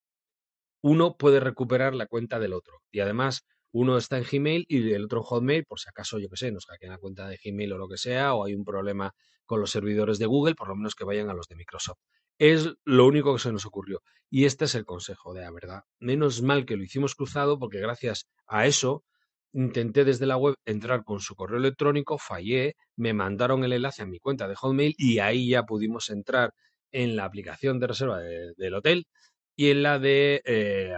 Uno 0.82 1.18
puede 1.18 1.40
recuperar 1.40 1.96
la 1.96 2.08
cuenta 2.08 2.40
del 2.40 2.54
otro 2.54 2.82
y 2.92 3.00
además 3.00 3.46
uno 3.76 3.98
está 3.98 4.18
en 4.18 4.24
Gmail 4.24 4.66
y 4.70 4.94
el 4.94 5.04
otro 5.04 5.20
en 5.20 5.24
Hotmail, 5.26 5.66
por 5.66 5.82
si 5.82 5.90
acaso, 5.90 6.18
yo 6.18 6.30
que 6.30 6.38
sé, 6.38 6.50
nos 6.50 6.66
hackean 6.66 6.94
la 6.94 6.98
cuenta 6.98 7.28
de 7.28 7.38
Gmail 7.44 7.74
o 7.74 7.78
lo 7.78 7.90
que 7.90 7.98
sea, 7.98 8.34
o 8.34 8.46
hay 8.46 8.56
un 8.56 8.64
problema 8.64 9.12
con 9.46 9.60
los 9.60 9.70
servidores 9.70 10.18
de 10.18 10.26
Google, 10.26 10.56
por 10.56 10.70
lo 10.70 10.78
menos 10.78 10.96
que 10.96 11.04
vayan 11.04 11.30
a 11.30 11.34
los 11.34 11.48
de 11.48 11.58
Microsoft. 11.58 12.00
Es 12.40 12.74
lo 12.86 13.06
único 13.06 13.34
que 13.34 13.42
se 13.42 13.52
nos 13.52 13.66
ocurrió. 13.66 14.02
Y 14.30 14.46
este 14.46 14.64
es 14.64 14.76
el 14.76 14.86
consejo, 14.86 15.34
de 15.34 15.42
la 15.42 15.52
verdad. 15.52 15.82
Menos 16.00 16.42
mal 16.42 16.66
que 16.66 16.78
lo 16.78 16.84
hicimos 16.84 17.16
cruzado, 17.16 17.60
porque 17.60 17.80
gracias 17.80 18.30
a 18.48 18.66
eso 18.66 19.04
intenté 19.52 20.06
desde 20.06 20.26
la 20.26 20.38
web 20.38 20.56
entrar 20.66 21.04
con 21.04 21.20
su 21.20 21.36
correo 21.36 21.58
electrónico, 21.58 22.18
fallé, 22.18 22.78
me 22.96 23.12
mandaron 23.12 23.66
el 23.66 23.74
enlace 23.74 24.04
a 24.04 24.06
mi 24.06 24.20
cuenta 24.20 24.48
de 24.48 24.56
Hotmail 24.56 24.96
y 24.98 25.20
ahí 25.20 25.50
ya 25.50 25.64
pudimos 25.64 26.10
entrar 26.10 26.54
en 26.94 27.18
la 27.18 27.26
aplicación 27.26 27.80
de 27.82 27.88
reserva 27.88 28.20
del 28.20 28.74
hotel 28.74 29.06
y 29.58 29.70
en 29.72 29.84
la 29.84 30.00
de 30.00 30.42
eh, 30.46 30.94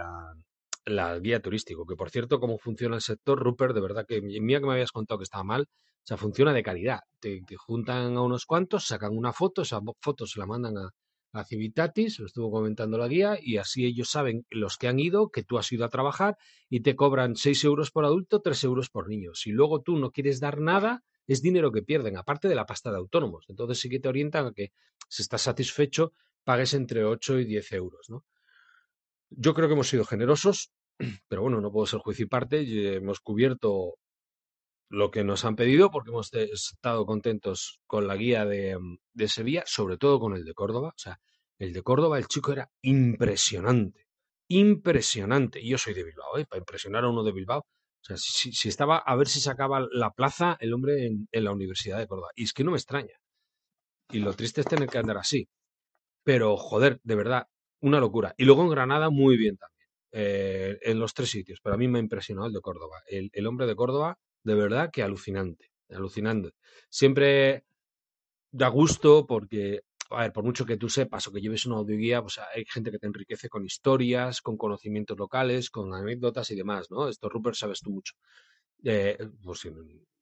la 0.90 1.18
guía 1.18 1.40
turístico, 1.40 1.86
que 1.86 1.96
por 1.96 2.10
cierto, 2.10 2.40
cómo 2.40 2.58
funciona 2.58 2.96
el 2.96 3.02
sector, 3.02 3.38
Rupert, 3.38 3.74
de 3.74 3.80
verdad 3.80 4.06
que 4.06 4.20
mía 4.20 4.60
que 4.60 4.66
me 4.66 4.72
habías 4.72 4.92
contado 4.92 5.18
que 5.18 5.24
estaba 5.24 5.44
mal, 5.44 5.62
o 5.62 6.06
sea, 6.08 6.16
funciona 6.16 6.52
de 6.52 6.62
calidad. 6.62 7.00
Te, 7.20 7.42
juntan 7.56 8.16
a 8.16 8.22
unos 8.22 8.46
cuantos, 8.46 8.86
sacan 8.86 9.16
una 9.16 9.32
foto, 9.32 9.62
esa 9.62 9.80
foto 10.00 10.26
se 10.26 10.38
la 10.38 10.46
mandan 10.46 10.78
a, 10.78 10.90
a 11.32 11.44
Civitatis, 11.44 12.18
lo 12.18 12.26
estuvo 12.26 12.50
comentando 12.50 12.98
la 12.98 13.08
guía, 13.08 13.38
y 13.40 13.58
así 13.58 13.84
ellos 13.84 14.08
saben, 14.10 14.46
los 14.50 14.76
que 14.76 14.88
han 14.88 14.98
ido, 14.98 15.30
que 15.30 15.42
tú 15.42 15.58
has 15.58 15.70
ido 15.72 15.84
a 15.84 15.90
trabajar 15.90 16.36
y 16.68 16.80
te 16.80 16.96
cobran 16.96 17.36
6 17.36 17.64
euros 17.64 17.90
por 17.90 18.04
adulto, 18.04 18.40
3 18.40 18.64
euros 18.64 18.90
por 18.90 19.08
niño. 19.08 19.32
Si 19.34 19.50
luego 19.50 19.82
tú 19.82 19.98
no 19.98 20.10
quieres 20.10 20.40
dar 20.40 20.60
nada, 20.60 21.02
es 21.26 21.42
dinero 21.42 21.70
que 21.72 21.82
pierden, 21.82 22.16
aparte 22.16 22.48
de 22.48 22.54
la 22.54 22.64
pasta 22.64 22.90
de 22.90 22.96
autónomos. 22.96 23.44
Entonces 23.48 23.78
sí 23.78 23.88
que 23.88 24.00
te 24.00 24.08
orientan 24.08 24.46
a 24.46 24.52
que, 24.52 24.72
si 25.08 25.22
estás 25.22 25.42
satisfecho, 25.42 26.12
pagues 26.44 26.72
entre 26.72 27.04
8 27.04 27.40
y 27.40 27.44
10 27.44 27.72
euros, 27.72 28.06
¿no? 28.08 28.24
Yo 29.30 29.52
creo 29.52 29.68
que 29.68 29.74
hemos 29.74 29.88
sido 29.88 30.06
generosos, 30.06 30.70
pero 31.28 31.42
bueno, 31.42 31.60
no 31.60 31.72
puedo 31.72 31.86
ser 31.86 32.00
juicio 32.00 32.24
y 32.24 32.28
parte. 32.28 32.62
Y 32.62 32.86
hemos 32.86 33.20
cubierto 33.20 33.94
lo 34.90 35.10
que 35.10 35.24
nos 35.24 35.44
han 35.44 35.56
pedido 35.56 35.90
porque 35.90 36.10
hemos 36.10 36.32
estado 36.32 37.06
contentos 37.06 37.80
con 37.86 38.06
la 38.06 38.16
guía 38.16 38.46
de, 38.46 38.78
de, 39.12 39.28
Sevilla, 39.28 39.64
sobre 39.66 39.98
todo 39.98 40.18
con 40.18 40.34
el 40.34 40.44
de 40.44 40.54
Córdoba. 40.54 40.88
O 40.88 40.98
sea, 40.98 41.20
el 41.58 41.72
de 41.72 41.82
Córdoba, 41.82 42.18
el 42.18 42.26
chico 42.26 42.52
era 42.52 42.70
impresionante, 42.82 44.06
impresionante. 44.48 45.60
Y 45.60 45.70
yo 45.70 45.78
soy 45.78 45.94
de 45.94 46.04
Bilbao, 46.04 46.38
¿eh? 46.38 46.46
para 46.46 46.60
impresionar 46.60 47.04
a 47.04 47.08
uno 47.08 47.22
de 47.22 47.32
Bilbao. 47.32 47.60
O 47.60 48.04
sea, 48.04 48.16
si, 48.16 48.52
si 48.52 48.68
estaba 48.68 48.98
a 48.98 49.16
ver 49.16 49.28
si 49.28 49.40
sacaba 49.40 49.86
la 49.90 50.10
plaza 50.12 50.56
el 50.60 50.72
hombre 50.72 51.06
en, 51.06 51.28
en, 51.32 51.44
la 51.44 51.52
Universidad 51.52 51.98
de 51.98 52.06
Córdoba. 52.06 52.30
Y 52.34 52.44
es 52.44 52.52
que 52.52 52.64
no 52.64 52.70
me 52.70 52.78
extraña. 52.78 53.18
Y 54.10 54.20
lo 54.20 54.32
triste 54.34 54.62
es 54.62 54.66
tener 54.66 54.88
que 54.88 54.98
andar 54.98 55.18
así. 55.18 55.48
Pero, 56.24 56.56
joder, 56.56 57.00
de 57.02 57.14
verdad, 57.14 57.46
una 57.80 58.00
locura. 58.00 58.34
Y 58.38 58.44
luego 58.44 58.62
en 58.62 58.70
Granada, 58.70 59.10
muy 59.10 59.36
bien 59.36 59.56
también. 59.56 59.77
Eh, 60.20 60.80
en 60.82 60.98
los 60.98 61.14
tres 61.14 61.30
sitios, 61.30 61.60
pero 61.62 61.76
a 61.76 61.78
mí 61.78 61.86
me 61.86 62.00
ha 62.00 62.02
impresionado 62.02 62.48
el 62.48 62.52
de 62.52 62.60
Córdoba. 62.60 62.96
El, 63.06 63.46
hombre 63.46 63.68
de 63.68 63.76
Córdoba, 63.76 64.18
de 64.42 64.54
verdad 64.56 64.90
que 64.92 65.04
alucinante, 65.04 65.70
alucinante. 65.90 66.54
Siempre 66.90 67.66
da 68.50 68.66
gusto 68.66 69.28
porque, 69.28 69.82
a 70.10 70.22
ver, 70.22 70.32
por 70.32 70.42
mucho 70.42 70.66
que 70.66 70.76
tú 70.76 70.88
sepas 70.88 71.28
o 71.28 71.32
que 71.32 71.40
lleves 71.40 71.66
una 71.66 71.76
audioguía, 71.76 72.20
pues 72.20 72.40
hay 72.52 72.64
gente 72.64 72.90
que 72.90 72.98
te 72.98 73.06
enriquece 73.06 73.48
con 73.48 73.64
historias, 73.64 74.40
con 74.40 74.56
conocimientos 74.56 75.16
locales, 75.16 75.70
con 75.70 75.94
anécdotas 75.94 76.50
y 76.50 76.56
demás, 76.56 76.90
¿no? 76.90 77.08
Esto, 77.08 77.28
Rupert, 77.28 77.54
sabes 77.54 77.80
tú 77.80 77.92
mucho. 77.92 78.14
Eh, 78.82 79.16
pues 79.40 79.68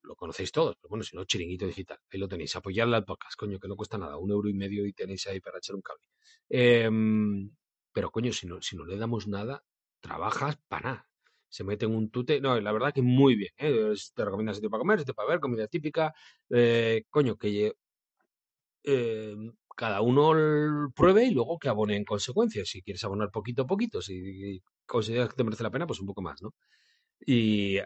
lo 0.03 0.15
conocéis 0.15 0.53
todos, 0.53 0.77
bueno, 0.91 1.05
si 1.05 1.17
no, 1.17 1.25
chiringuito 1.25 1.67
digital, 1.67 1.99
ahí 2.13 2.21
lo 2.21 2.29
tenéis. 2.29 2.55
Apoyarle 2.55 2.97
al 2.97 3.07
podcast, 3.07 3.35
coño, 3.39 3.59
que 3.59 3.67
no 3.67 3.77
cuesta 3.77 3.97
nada, 3.97 4.19
un 4.19 4.31
euro 4.31 4.51
y 4.51 4.55
medio 4.55 4.85
y 4.85 4.93
tenéis 4.93 5.27
ahí 5.27 5.41
para 5.41 5.57
echar 5.57 5.75
un 5.75 5.81
cable. 5.81 6.05
Em, 6.51 7.51
pero 7.95 8.11
coño, 8.11 8.31
si 8.35 8.47
no, 8.47 8.61
si 8.61 8.77
no 8.77 8.85
le 8.85 8.99
damos 8.99 9.27
nada, 9.27 9.65
trabajas 10.07 10.57
para 10.69 10.91
nada. 10.91 11.09
Se 11.49 11.65
mete 11.65 11.87
en 11.87 11.95
un 11.95 12.11
tute. 12.11 12.41
No, 12.41 12.61
la 12.61 12.73
verdad 12.73 12.93
que 12.95 13.03
muy 13.03 13.37
bien. 13.37 13.53
¿eh? 13.59 13.95
Te 14.15 14.25
recomienda 14.25 14.55
sitio 14.55 14.71
para 14.71 14.81
comer, 14.81 14.99
sitio 15.01 15.15
para 15.15 15.31
ver, 15.31 15.41
comida 15.41 15.67
típica. 15.69 16.15
Eh, 16.51 17.05
coño, 17.11 17.37
que 17.37 17.73
eh, 18.85 19.37
cada 19.77 20.01
uno 20.01 20.91
pruebe 20.95 21.25
y 21.27 21.31
luego 21.33 21.59
que 21.59 21.69
abone 21.69 21.97
en 21.97 22.05
consecuencia. 22.05 22.65
Si 22.65 22.83
quieres 22.83 23.05
abonar 23.05 23.31
poquito 23.31 23.63
a 23.63 23.67
poquito, 23.67 24.03
si 24.03 24.63
consideras 24.87 25.31
que 25.31 25.37
te 25.37 25.45
merece 25.45 25.63
la 25.63 25.71
pena, 25.71 25.87
pues 25.87 26.01
un 26.01 26.07
poco 26.07 26.23
más, 26.23 26.41
¿no? 26.43 26.55
Y 27.27 27.79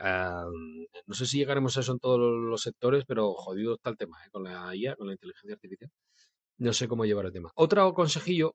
no 1.07 1.15
sé 1.15 1.27
si 1.27 1.39
llegaremos 1.39 1.77
a 1.77 1.81
eso 1.81 1.93
en 1.93 2.01
todos 2.01 2.19
los 2.21 2.61
sectores, 2.63 3.05
pero 3.07 3.33
jodido 3.35 3.75
está 3.75 3.91
el 3.91 3.97
tema, 3.97 4.19
¿eh? 4.25 4.31
con 4.31 4.45
la 4.45 4.75
IA, 4.75 4.97
con 4.97 5.07
la 5.07 5.13
inteligencia 5.15 5.55
artificial. 5.55 5.91
No 6.59 6.73
sé 6.73 6.89
cómo 6.89 7.05
llevar 7.05 7.27
el 7.27 7.33
tema. 7.33 7.51
Otro 7.55 7.95
consejillo 7.95 8.55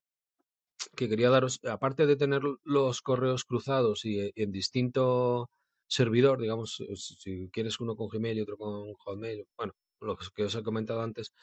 que 0.95 1.09
quería 1.09 1.29
daros, 1.29 1.59
aparte 1.65 2.05
de 2.05 2.15
tener 2.15 2.41
los 2.63 3.01
correos 3.01 3.43
cruzados 3.45 4.05
y 4.05 4.19
eh, 4.19 4.31
en 4.35 4.51
distinto 4.51 5.49
servidor, 5.87 6.39
digamos, 6.41 6.79
eh, 6.81 6.95
si 6.95 7.49
quieres 7.51 7.79
uno 7.79 7.95
con 7.95 8.09
Gmail 8.09 8.37
y 8.37 8.41
otro 8.41 8.57
con 8.57 8.93
Hotmail, 8.93 9.45
bueno, 9.57 9.73
lo 10.01 10.17
que 10.17 10.43
os 10.43 10.55
he 10.55 10.63
comentado 10.63 11.01
antes, 11.01 11.33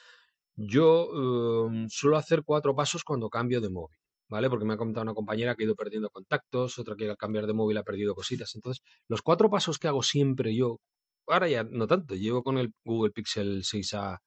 yo 0.56 1.66
em, 1.66 1.88
suelo 1.88 2.16
hacer 2.16 2.42
cuatro 2.44 2.75
pasos 2.75 3.04
cuando 3.04 3.30
cambio 3.30 3.61
de 3.61 3.71
móvil, 3.71 3.99
¿vale? 4.28 4.50
Porque 4.50 4.64
me 4.64 4.75
ha 4.75 4.76
comentado 4.76 5.02
una 5.04 5.14
compañera 5.14 5.54
que 5.54 5.64
ha 5.64 5.66
ido 5.66 5.75
perdiendo 5.76 6.11
contactos, 6.11 6.78
otra 6.78 6.97
que 6.97 7.09
al 7.09 7.16
cambiar 7.16 7.47
de 7.47 7.54
móvil 7.54 7.78
ha 7.78 7.82
perdido 7.85 8.14
cositas. 8.14 8.54
Entonces, 8.54 8.82
los 9.09 9.23
cuatro 9.23 9.50
pasos 9.50 9.78
que 9.78 9.88
hago 9.88 10.02
siempre 10.02 10.54
yo, 10.54 10.78
ahora 11.26 11.49
ya 11.49 11.64
no 11.64 11.87
tanto, 11.87 12.14
llevo 12.14 12.42
con 12.42 12.59
el 12.59 12.73
Google 12.85 13.12
Pixel 13.12 13.62
6A 13.64 14.18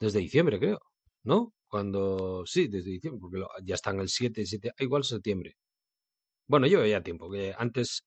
desde 0.00 0.20
diciembre, 0.20 0.58
creo, 0.58 0.80
¿no? 1.24 1.52
Cuando, 1.70 2.44
sí, 2.46 2.68
desde 2.68 2.90
diciembre, 2.90 3.20
porque 3.20 3.44
ya 3.64 3.76
están 3.76 4.00
el 4.00 4.08
7, 4.08 4.44
7, 4.46 4.70
ah, 4.72 4.84
igual 4.84 5.04
septiembre. 5.04 5.56
Bueno, 6.46 6.66
llevo 6.66 6.84
ya 6.84 7.02
tiempo, 7.02 7.30
que 7.30 7.54
antes 7.56 8.04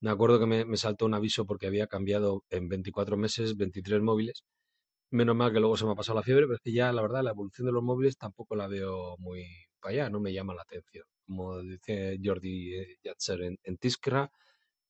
me 0.00 0.10
acuerdo 0.10 0.38
que 0.38 0.46
me, 0.46 0.64
me 0.64 0.76
saltó 0.76 1.06
un 1.06 1.14
aviso 1.14 1.46
porque 1.46 1.66
había 1.66 1.86
cambiado 1.86 2.44
en 2.50 2.68
24 2.68 3.16
meses 3.16 3.56
23 3.56 4.02
móviles 4.02 4.44
Menos 5.10 5.36
mal 5.36 5.52
que 5.52 5.60
luego 5.60 5.76
se 5.76 5.84
me 5.84 5.92
ha 5.92 5.94
pasado 5.94 6.18
la 6.18 6.22
fiebre, 6.24 6.46
pero 6.46 6.56
es 6.56 6.60
que 6.62 6.72
ya 6.72 6.92
la 6.92 7.00
verdad 7.02 7.22
la 7.22 7.30
evolución 7.30 7.66
de 7.66 7.72
los 7.72 7.82
móviles 7.82 8.16
tampoco 8.18 8.56
la 8.56 8.66
veo 8.66 9.16
muy 9.18 9.44
para 9.80 9.92
allá, 9.94 10.10
no 10.10 10.20
me 10.20 10.32
llama 10.32 10.54
la 10.54 10.62
atención. 10.62 11.04
Como 11.26 11.60
dice 11.62 12.18
Jordi 12.22 12.74
eh, 12.74 12.98
Yatzer 13.04 13.42
en, 13.42 13.56
en 13.62 13.76
Tiskra, 13.78 14.30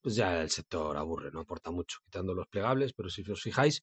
pues 0.00 0.16
ya 0.16 0.42
el 0.42 0.50
sector 0.50 0.96
aburre, 0.96 1.30
no 1.32 1.40
aporta 1.40 1.70
mucho, 1.70 1.98
quitando 2.04 2.34
los 2.34 2.48
plegables, 2.48 2.92
pero 2.94 3.10
si 3.10 3.22
os 3.30 3.42
fijáis, 3.42 3.82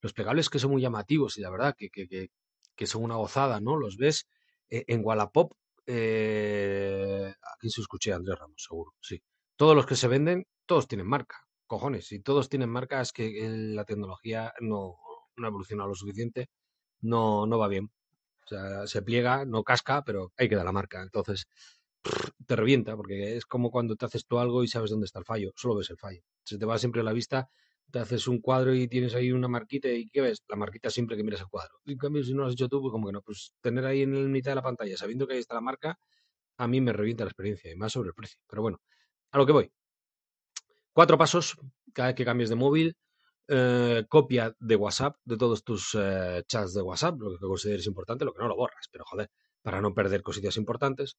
los 0.00 0.12
plegables 0.12 0.50
que 0.50 0.58
son 0.58 0.72
muy 0.72 0.82
llamativos 0.82 1.38
y 1.38 1.42
la 1.42 1.50
verdad 1.50 1.74
que, 1.78 1.90
que, 1.90 2.30
que 2.80 2.86
son 2.86 3.04
una 3.04 3.16
gozada, 3.16 3.60
¿no? 3.60 3.76
Los 3.76 3.98
ves 3.98 4.26
eh, 4.70 4.84
en 4.88 5.04
Wallapop, 5.04 5.52
eh, 5.84 7.34
aquí 7.54 7.68
se 7.68 7.82
escuché 7.82 8.10
a 8.10 8.16
Andrés 8.16 8.38
Ramos, 8.38 8.64
seguro, 8.66 8.94
sí. 9.00 9.22
Todos 9.54 9.76
los 9.76 9.84
que 9.84 9.96
se 9.96 10.08
venden, 10.08 10.46
todos 10.64 10.88
tienen 10.88 11.06
marca, 11.06 11.36
cojones, 11.66 12.06
si 12.06 12.20
todos 12.20 12.48
tienen 12.48 12.70
marca 12.70 13.02
es 13.02 13.12
que 13.12 13.30
la 13.74 13.84
tecnología 13.84 14.54
no, 14.60 14.96
ha 15.36 15.46
evolucionado 15.46 15.90
lo 15.90 15.94
suficiente, 15.94 16.48
no, 17.02 17.44
no 17.44 17.58
va 17.58 17.68
bien. 17.68 17.90
O 18.46 18.48
sea, 18.48 18.86
se 18.86 19.02
pliega, 19.02 19.44
no 19.44 19.62
casca, 19.62 20.02
pero 20.02 20.32
hay 20.38 20.48
que 20.48 20.56
dar 20.56 20.64
la 20.64 20.72
marca. 20.72 21.02
Entonces, 21.02 21.48
te 22.46 22.56
revienta, 22.56 22.96
porque 22.96 23.36
es 23.36 23.44
como 23.44 23.70
cuando 23.70 23.94
te 23.94 24.06
haces 24.06 24.24
tú 24.24 24.38
algo 24.38 24.64
y 24.64 24.68
sabes 24.68 24.90
dónde 24.90 25.04
está 25.04 25.18
el 25.18 25.26
fallo, 25.26 25.52
solo 25.54 25.76
ves 25.76 25.90
el 25.90 25.98
fallo. 25.98 26.22
Se 26.44 26.56
te 26.56 26.64
va 26.64 26.78
siempre 26.78 27.02
a 27.02 27.04
la 27.04 27.12
vista, 27.12 27.50
te 27.90 27.98
haces 27.98 28.28
un 28.28 28.40
cuadro 28.40 28.74
y 28.74 28.88
tienes 28.88 29.14
ahí 29.14 29.32
una 29.32 29.48
marquita 29.48 29.88
y 29.88 30.08
¿qué 30.10 30.20
ves? 30.20 30.42
La 30.48 30.56
marquita 30.56 30.90
siempre 30.90 31.16
que 31.16 31.24
miras 31.24 31.40
el 31.40 31.48
cuadro. 31.48 31.74
En 31.86 31.98
cambio, 31.98 32.22
si 32.24 32.32
no 32.32 32.42
lo 32.42 32.48
has 32.48 32.54
hecho 32.54 32.68
tú, 32.68 32.80
pues 32.80 32.92
como 32.92 33.06
que 33.06 33.12
no, 33.12 33.22
pues 33.22 33.52
tener 33.60 33.84
ahí 33.86 34.02
en 34.02 34.14
la 34.14 34.28
mitad 34.28 34.52
de 34.52 34.56
la 34.56 34.62
pantalla, 34.62 34.96
sabiendo 34.96 35.26
que 35.26 35.34
ahí 35.34 35.40
está 35.40 35.54
la 35.54 35.60
marca, 35.60 35.98
a 36.58 36.68
mí 36.68 36.80
me 36.80 36.92
revienta 36.92 37.24
la 37.24 37.30
experiencia 37.30 37.70
y 37.72 37.76
más 37.76 37.92
sobre 37.92 38.08
el 38.08 38.14
precio. 38.14 38.40
Pero 38.48 38.62
bueno, 38.62 38.80
a 39.32 39.38
lo 39.38 39.46
que 39.46 39.52
voy. 39.52 39.72
Cuatro 40.92 41.18
pasos 41.18 41.56
cada 41.92 42.08
vez 42.08 42.16
que 42.16 42.24
cambies 42.24 42.50
de 42.50 42.56
móvil 42.56 42.96
eh, 43.48 44.04
copia 44.08 44.54
de 44.60 44.76
WhatsApp 44.76 45.16
de 45.24 45.36
todos 45.36 45.64
tus 45.64 45.96
eh, 45.98 46.44
chats 46.46 46.72
de 46.74 46.82
WhatsApp, 46.82 47.18
lo 47.18 47.32
que 47.32 47.46
consideres 47.46 47.86
importante, 47.86 48.24
lo 48.24 48.32
que 48.32 48.42
no 48.42 48.48
lo 48.48 48.56
borras, 48.56 48.86
pero 48.92 49.04
joder, 49.04 49.28
para 49.62 49.80
no 49.80 49.92
perder 49.92 50.22
cositas 50.22 50.56
importantes. 50.56 51.16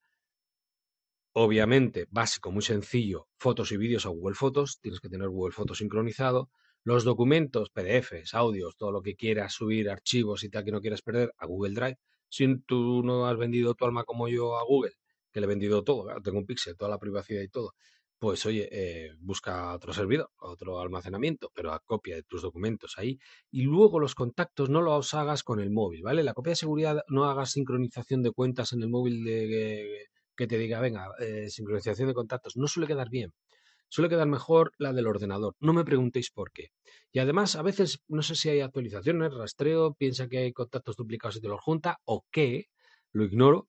Obviamente, 1.33 2.07
básico, 2.09 2.51
muy 2.51 2.61
sencillo, 2.61 3.27
fotos 3.37 3.71
y 3.71 3.77
vídeos 3.77 4.05
a 4.05 4.09
Google 4.09 4.35
Fotos, 4.35 4.79
tienes 4.81 4.99
que 4.99 5.07
tener 5.07 5.29
Google 5.29 5.53
Fotos 5.53 5.77
sincronizado. 5.77 6.49
Los 6.83 7.05
documentos, 7.05 7.69
PDFs, 7.69 8.33
audios, 8.33 8.75
todo 8.75 8.91
lo 8.91 9.01
que 9.01 9.15
quieras 9.15 9.53
subir, 9.53 9.89
archivos 9.89 10.43
y 10.43 10.49
tal 10.49 10.65
que 10.65 10.71
no 10.71 10.81
quieras 10.81 11.01
perder 11.01 11.31
a 11.37 11.45
Google 11.45 11.73
Drive. 11.73 11.97
Si 12.27 12.47
tú 12.65 13.01
no 13.03 13.27
has 13.27 13.37
vendido 13.37 13.75
tu 13.75 13.85
alma 13.85 14.03
como 14.03 14.27
yo 14.27 14.57
a 14.57 14.63
Google, 14.65 14.93
que 15.31 15.39
le 15.39 15.45
he 15.45 15.47
vendido 15.47 15.83
todo, 15.83 16.07
tengo 16.21 16.37
un 16.37 16.45
pixel, 16.45 16.75
toda 16.75 16.91
la 16.91 16.99
privacidad 16.99 17.41
y 17.41 17.47
todo, 17.47 17.75
pues 18.19 18.45
oye, 18.45 18.67
eh, 18.71 19.15
busca 19.19 19.73
otro 19.73 19.93
servidor, 19.93 20.29
otro 20.37 20.81
almacenamiento, 20.81 21.49
pero 21.55 21.71
a 21.71 21.79
copia 21.79 22.15
de 22.15 22.23
tus 22.23 22.41
documentos 22.41 22.95
ahí. 22.97 23.19
Y 23.51 23.63
luego 23.63 23.99
los 23.99 24.15
contactos 24.15 24.69
no 24.69 24.81
los 24.81 25.13
hagas 25.13 25.43
con 25.43 25.61
el 25.61 25.71
móvil, 25.71 26.03
¿vale? 26.03 26.23
La 26.23 26.33
copia 26.33 26.51
de 26.51 26.57
seguridad 26.57 27.03
no 27.07 27.25
hagas 27.25 27.51
sincronización 27.51 28.21
de 28.21 28.31
cuentas 28.31 28.73
en 28.73 28.81
el 28.83 28.89
móvil 28.89 29.23
de, 29.23 30.07
que 30.35 30.47
te 30.47 30.57
diga, 30.57 30.79
venga, 30.79 31.09
eh, 31.19 31.49
sincronización 31.49 32.07
de 32.07 32.13
contactos. 32.13 32.57
No 32.57 32.67
suele 32.67 32.87
quedar 32.87 33.09
bien. 33.09 33.31
Suele 33.89 34.09
quedar 34.09 34.27
mejor 34.27 34.71
la 34.77 34.93
del 34.93 35.07
ordenador. 35.07 35.55
No 35.59 35.73
me 35.73 35.83
preguntéis 35.83 36.31
por 36.31 36.51
qué. 36.51 36.69
Y 37.11 37.19
además, 37.19 37.55
a 37.55 37.61
veces, 37.61 38.01
no 38.07 38.21
sé 38.21 38.35
si 38.35 38.49
hay 38.49 38.61
actualizaciones, 38.61 39.33
rastreo, 39.33 39.93
piensa 39.95 40.27
que 40.29 40.37
hay 40.37 40.53
contactos 40.53 40.95
duplicados 40.95 41.35
y 41.35 41.41
te 41.41 41.49
los 41.49 41.59
junta, 41.59 41.99
o 42.05 42.25
qué, 42.31 42.67
lo 43.11 43.25
ignoro, 43.25 43.67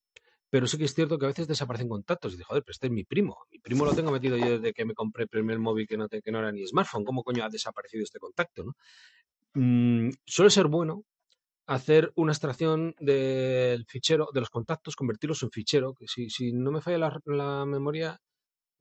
pero 0.48 0.66
sí 0.66 0.78
que 0.78 0.84
es 0.84 0.94
cierto 0.94 1.18
que 1.18 1.24
a 1.24 1.28
veces 1.28 1.48
desaparecen 1.48 1.88
contactos. 1.88 2.34
Y 2.34 2.37
digo, 2.37 2.48
joder, 2.50 2.62
pero 2.62 2.72
este 2.72 2.87
es 2.87 2.92
mi 2.92 3.04
primo. 3.04 3.38
Mi 3.50 3.58
primo 3.58 3.84
lo 3.84 3.94
tengo 3.94 4.12
metido 4.12 4.37
yo 4.37 4.58
desde 4.58 4.72
que 4.72 4.84
me 4.84 4.94
compré 4.94 5.24
el 5.24 5.28
primer 5.28 5.58
móvil 5.58 5.88
que 5.88 5.96
no, 5.96 6.08
que 6.08 6.30
no 6.30 6.38
era 6.38 6.52
ni 6.52 6.66
smartphone. 6.66 7.04
¿Cómo 7.04 7.24
coño 7.24 7.42
ha 7.44 7.48
desaparecido 7.48 8.04
este 8.04 8.18
contacto? 8.18 8.64
¿no? 8.64 8.74
Mm, 9.54 10.10
suele 10.24 10.50
ser 10.50 10.68
bueno 10.68 11.04
hacer 11.66 12.12
una 12.16 12.33
extracción 12.33 12.94
del 13.01 13.85
fichero, 13.87 14.29
de 14.33 14.40
los 14.40 14.51
contactos, 14.51 14.96
convertirlos 14.96 15.42
en 15.42 15.51
fichero. 15.51 15.94
Que 15.94 16.07
si, 16.09 16.31
si 16.31 16.53
no 16.53 16.70
me 16.70 16.81
falla 16.81 17.20
la 17.27 17.64
memoria, 17.66 18.20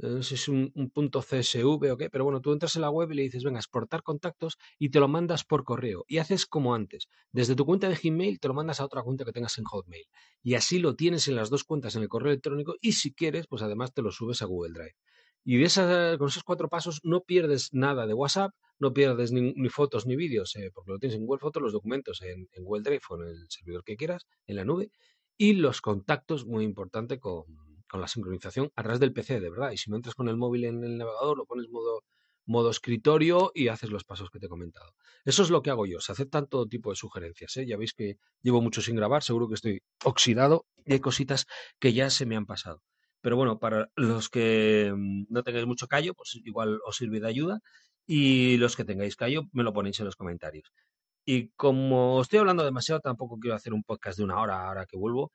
no 0.10 0.24
sé 0.24 0.30
si 0.30 0.36
es 0.36 0.48
un, 0.48 0.72
punto 0.94 1.22
CSV 1.22 1.92
o 1.92 1.98
qué, 1.98 2.10
pero 2.10 2.24
bueno, 2.24 2.42
tú 2.42 2.52
entras 2.52 2.76
en 2.76 2.82
la 2.82 2.90
web 2.90 3.12
y 3.12 3.16
le 3.16 3.22
dices, 3.24 3.44
venga, 3.44 3.60
exportar 3.60 4.02
contactos 4.02 4.58
y 4.80 4.90
te 4.90 5.00
lo 5.00 5.08
mandas 5.08 5.44
por 5.44 5.64
correo. 5.64 6.06
Y 6.08 6.18
haces 6.18 6.46
como 6.46 6.74
antes. 6.74 7.08
Desde 7.32 7.56
tu 7.56 7.66
cuenta 7.66 7.88
de 7.88 7.96
Gmail 7.96 8.40
te 8.40 8.48
lo 8.48 8.54
mandas 8.54 8.80
a 8.80 8.86
otra 8.86 9.04
cuenta 9.04 9.26
que 9.26 9.32
tengas 9.32 9.58
en 9.60 9.66
Hotmail. 9.66 10.08
Y 10.42 10.56
así 10.56 10.80
lo 10.80 10.96
tienes 10.96 11.28
en 11.28 11.36
las 11.36 11.50
dos 11.50 11.64
cuentas 11.64 11.96
en 11.96 12.02
el 12.02 12.10
correo 12.10 12.32
electrónico 12.32 12.76
y 12.82 12.94
si 12.94 13.14
quieres, 13.14 13.46
pues 13.48 13.62
además 13.62 13.94
te 13.94 14.02
lo 14.02 14.12
subes 14.12 14.42
a 14.42 14.46
Google 14.46 14.74
Drive. 14.74 14.96
Y 15.44 15.58
de 15.58 16.16
con 16.20 16.28
esos 16.28 16.44
cuatro 16.44 16.70
pasos 16.70 17.00
no 17.04 17.22
pierdes 17.22 17.70
nada 17.74 18.06
de 18.06 18.14
WhatsApp, 18.14 18.54
no 18.82 18.94
pierdes 18.94 19.32
ni, 19.32 19.70
fotos 19.70 20.06
ni 20.06 20.16
vídeos, 20.16 20.56
eh, 20.58 20.72
porque 20.74 20.92
lo 20.92 21.00
tienes 21.00 21.18
en 21.18 21.26
Google 21.26 21.40
Fotos, 21.40 21.64
los 21.64 21.74
documentos 21.74 22.22
en, 22.22 22.48
Google 22.58 22.84
Drive 22.84 23.02
o 23.10 23.22
en 23.22 23.30
el 23.30 23.46
servidor 23.50 23.84
que 23.84 23.96
quieras, 23.96 24.28
en 24.48 24.58
la 24.58 24.66
nube, 24.66 24.92
y 25.38 25.54
los 25.54 25.82
contactos, 25.82 26.46
muy 26.46 26.66
importante, 26.66 27.20
con, 27.20 27.46
con 27.90 28.02
la 28.02 28.08
sincronización 28.08 28.72
a 28.76 28.84
través 28.84 29.00
del 29.00 29.14
PC, 29.14 29.40
de 29.40 29.50
verdad. 29.50 29.72
Y 29.72 29.78
si 29.78 29.90
no 29.90 29.96
entras 29.96 30.16
con 30.16 30.28
el 30.28 30.38
móvil 30.38 30.66
en 30.66 30.84
el 30.84 30.98
navegador, 30.98 31.38
lo 31.38 31.46
pones 31.46 31.70
modo, 31.70 32.04
modo 32.46 32.70
escritorio 32.70 33.52
y 33.56 33.70
haces 33.70 33.90
los 33.90 34.04
pasos 34.04 34.30
que 34.30 34.40
te 34.40 34.48
he 34.48 34.50
comentado. 34.50 34.94
Eso 35.26 35.42
es 35.44 35.50
lo 35.50 35.62
que 35.62 35.70
hago 35.70 35.86
yo. 35.86 36.00
Se 36.00 36.12
aceptan 36.12 36.48
todo 36.48 36.68
tipo 36.68 36.90
de 36.90 36.96
sugerencias. 36.96 37.56
¿eh? 37.58 37.66
Ya 37.66 37.78
veis 37.78 37.94
que 37.94 38.18
llevo 38.42 38.62
mucho 38.62 38.82
sin 38.82 38.96
grabar, 38.96 39.24
seguro 39.24 39.48
que 39.48 39.56
estoy 39.56 39.82
oxidado 40.04 40.66
hay 40.88 41.00
cositas 41.00 41.46
que 41.80 41.94
ya 41.94 42.10
se 42.10 42.26
me 42.26 42.36
han 42.36 42.46
pasado. 42.46 42.82
Pero 43.22 43.36
bueno, 43.36 43.60
para 43.60 43.90
los 43.96 44.30
que 44.30 44.92
mm, 44.96 45.26
no 45.30 45.44
tengáis 45.44 45.68
mucho 45.68 45.88
callo, 45.88 46.14
pues 46.14 46.40
igual 46.44 46.80
os 46.86 46.96
sirve 46.98 47.20
de 47.20 47.28
ayuda. 47.28 47.60
Y 48.08 48.58
los 48.58 48.76
que 48.76 48.86
tengáis 48.86 49.16
callo, 49.16 49.44
me 49.54 49.64
lo 49.64 49.74
ponéis 49.74 50.00
en 50.00 50.06
los 50.06 50.16
comentarios. 50.16 50.72
Y 51.26 51.50
como 51.52 52.22
estoy 52.22 52.40
hablando 52.40 52.64
demasiado, 52.64 53.02
tampoco 53.02 53.38
quiero 53.40 53.56
hacer 53.56 53.74
un 53.74 53.84
podcast 53.84 54.18
de 54.18 54.24
una 54.24 54.40
hora 54.42 54.68
ahora 54.68 54.86
que 54.86 54.98
vuelvo. 54.98 55.32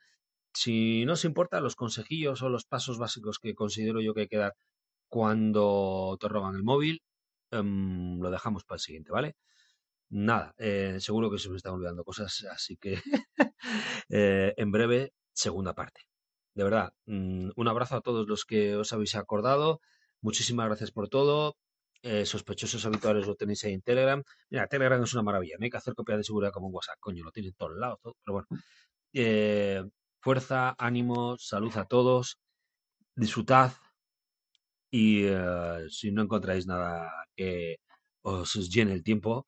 Si 0.55 1.05
no 1.07 1.14
os 1.14 1.24
importa, 1.24 1.61
los 1.61 1.76
consejillos 1.76 2.42
o 2.42 2.48
los 2.50 2.64
pasos 2.66 2.98
básicos 2.98 3.38
que 3.38 3.55
considero 3.55 4.00
yo 4.00 4.14
que 4.14 4.22
hay 4.22 4.29
que 4.29 4.38
dar 4.38 4.55
cuando 5.09 6.16
te 6.20 6.29
roban 6.29 6.57
el 6.57 6.64
móvil, 6.64 7.02
em, 7.50 8.20
lo 8.20 8.31
dejamos 8.31 8.64
para 8.64 8.76
el 8.76 8.81
siguiente, 8.81 9.12
¿vale? 9.12 9.37
Nada, 10.11 10.55
eh, 10.59 10.98
seguro 11.00 11.31
que 11.31 11.38
se 11.38 11.50
me 11.50 11.57
están 11.57 11.74
olvidando 11.74 12.05
cosas, 12.05 12.46
así 12.52 12.76
que 12.76 12.94
eh, 14.11 14.55
en 14.57 14.70
breve, 14.72 15.12
segunda 15.33 15.74
parte. 15.74 16.02
De 16.55 16.64
verdad, 16.64 16.92
mm, 17.07 17.50
un 17.57 17.68
abrazo 17.68 17.96
a 17.96 18.00
todos 18.02 18.29
los 18.29 18.44
que 18.44 18.76
os 18.76 18.92
habéis 18.92 19.14
acordado. 19.16 19.81
Muchísimas 20.22 20.66
gracias 20.68 20.92
por 20.92 21.09
todo. 21.09 21.57
Eh, 22.09 22.25
sospechosos 22.25 22.85
habituales 22.87 23.27
lo 23.27 23.35
tenéis 23.35 23.64
ahí 23.64 23.73
en 23.75 23.83
Telegram. 23.83 24.23
Mira, 24.51 24.66
Telegram 24.69 25.03
es 25.03 25.12
una 25.14 25.23
maravilla. 25.25 25.57
No 25.59 25.64
hay 25.64 25.71
que 25.71 25.77
hacer 25.77 25.95
copia 25.95 26.16
de 26.16 26.25
seguridad 26.25 26.53
como 26.53 26.69
en 26.69 26.75
WhatsApp. 26.75 26.99
Coño, 27.01 27.25
lo 27.25 27.33
tienes 27.33 27.53
en 27.53 27.57
todos 27.57 27.77
lados. 27.77 27.99
pero 28.03 28.33
bueno. 28.33 29.90
Fuerza, 30.27 30.75
ánimo, 30.79 31.37
salud 31.38 31.77
a 31.77 31.85
todos, 31.85 32.38
disfrutad 33.14 33.73
y 34.90 35.25
eh, 35.25 35.87
si 35.88 36.11
no 36.11 36.23
encontráis 36.23 36.66
nada 36.66 37.12
que 37.37 37.77
os 38.23 38.55
llene 38.69 38.92
el 38.92 39.05
tiempo, 39.05 39.47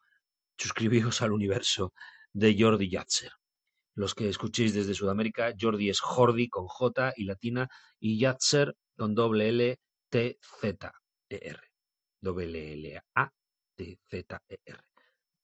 suscribíos 0.57 1.23
al 1.23 1.33
universo 1.33 1.93
de 2.33 2.57
Jordi 2.59 2.91
Yatzer. 2.91 3.33
Los 3.95 4.15
que 4.15 4.29
escuchéis 4.29 4.75
desde 4.75 4.95
Sudamérica, 4.95 5.53
Jordi 5.61 5.91
es 5.91 6.01
Jordi 6.01 6.49
con 6.49 6.67
J 6.69 7.13
y 7.17 7.25
latina 7.25 7.69
y 7.99 8.19
Yatzer 8.21 8.77
con 8.97 9.15
doble 9.15 9.49
L 9.49 9.81
T 10.11 10.39
Z 10.61 10.93
E 11.29 11.41
R. 11.43 11.68
Doble 12.21 12.73
L 12.73 13.03
A 13.15 13.33
T 13.77 13.99
Z 14.09 14.43
E 14.49 14.59
R. 14.65 14.79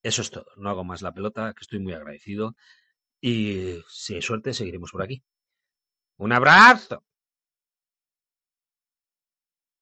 Eso 0.03 0.23
es 0.23 0.31
todo. 0.31 0.47
No 0.57 0.71
hago 0.71 0.85
más 0.85 1.03
la 1.03 1.13
pelota, 1.13 1.53
que 1.55 1.63
estoy 1.63 1.81
muy 1.81 1.93
agradecido 1.95 2.55
y 3.21 3.79
si 3.89 4.15
hay 4.17 4.23
suerte, 4.23 4.53
seguiremos 4.53 4.93
por 4.93 5.03
aquí. 5.03 5.23
Un 6.19 6.33
abrazo. 6.33 7.03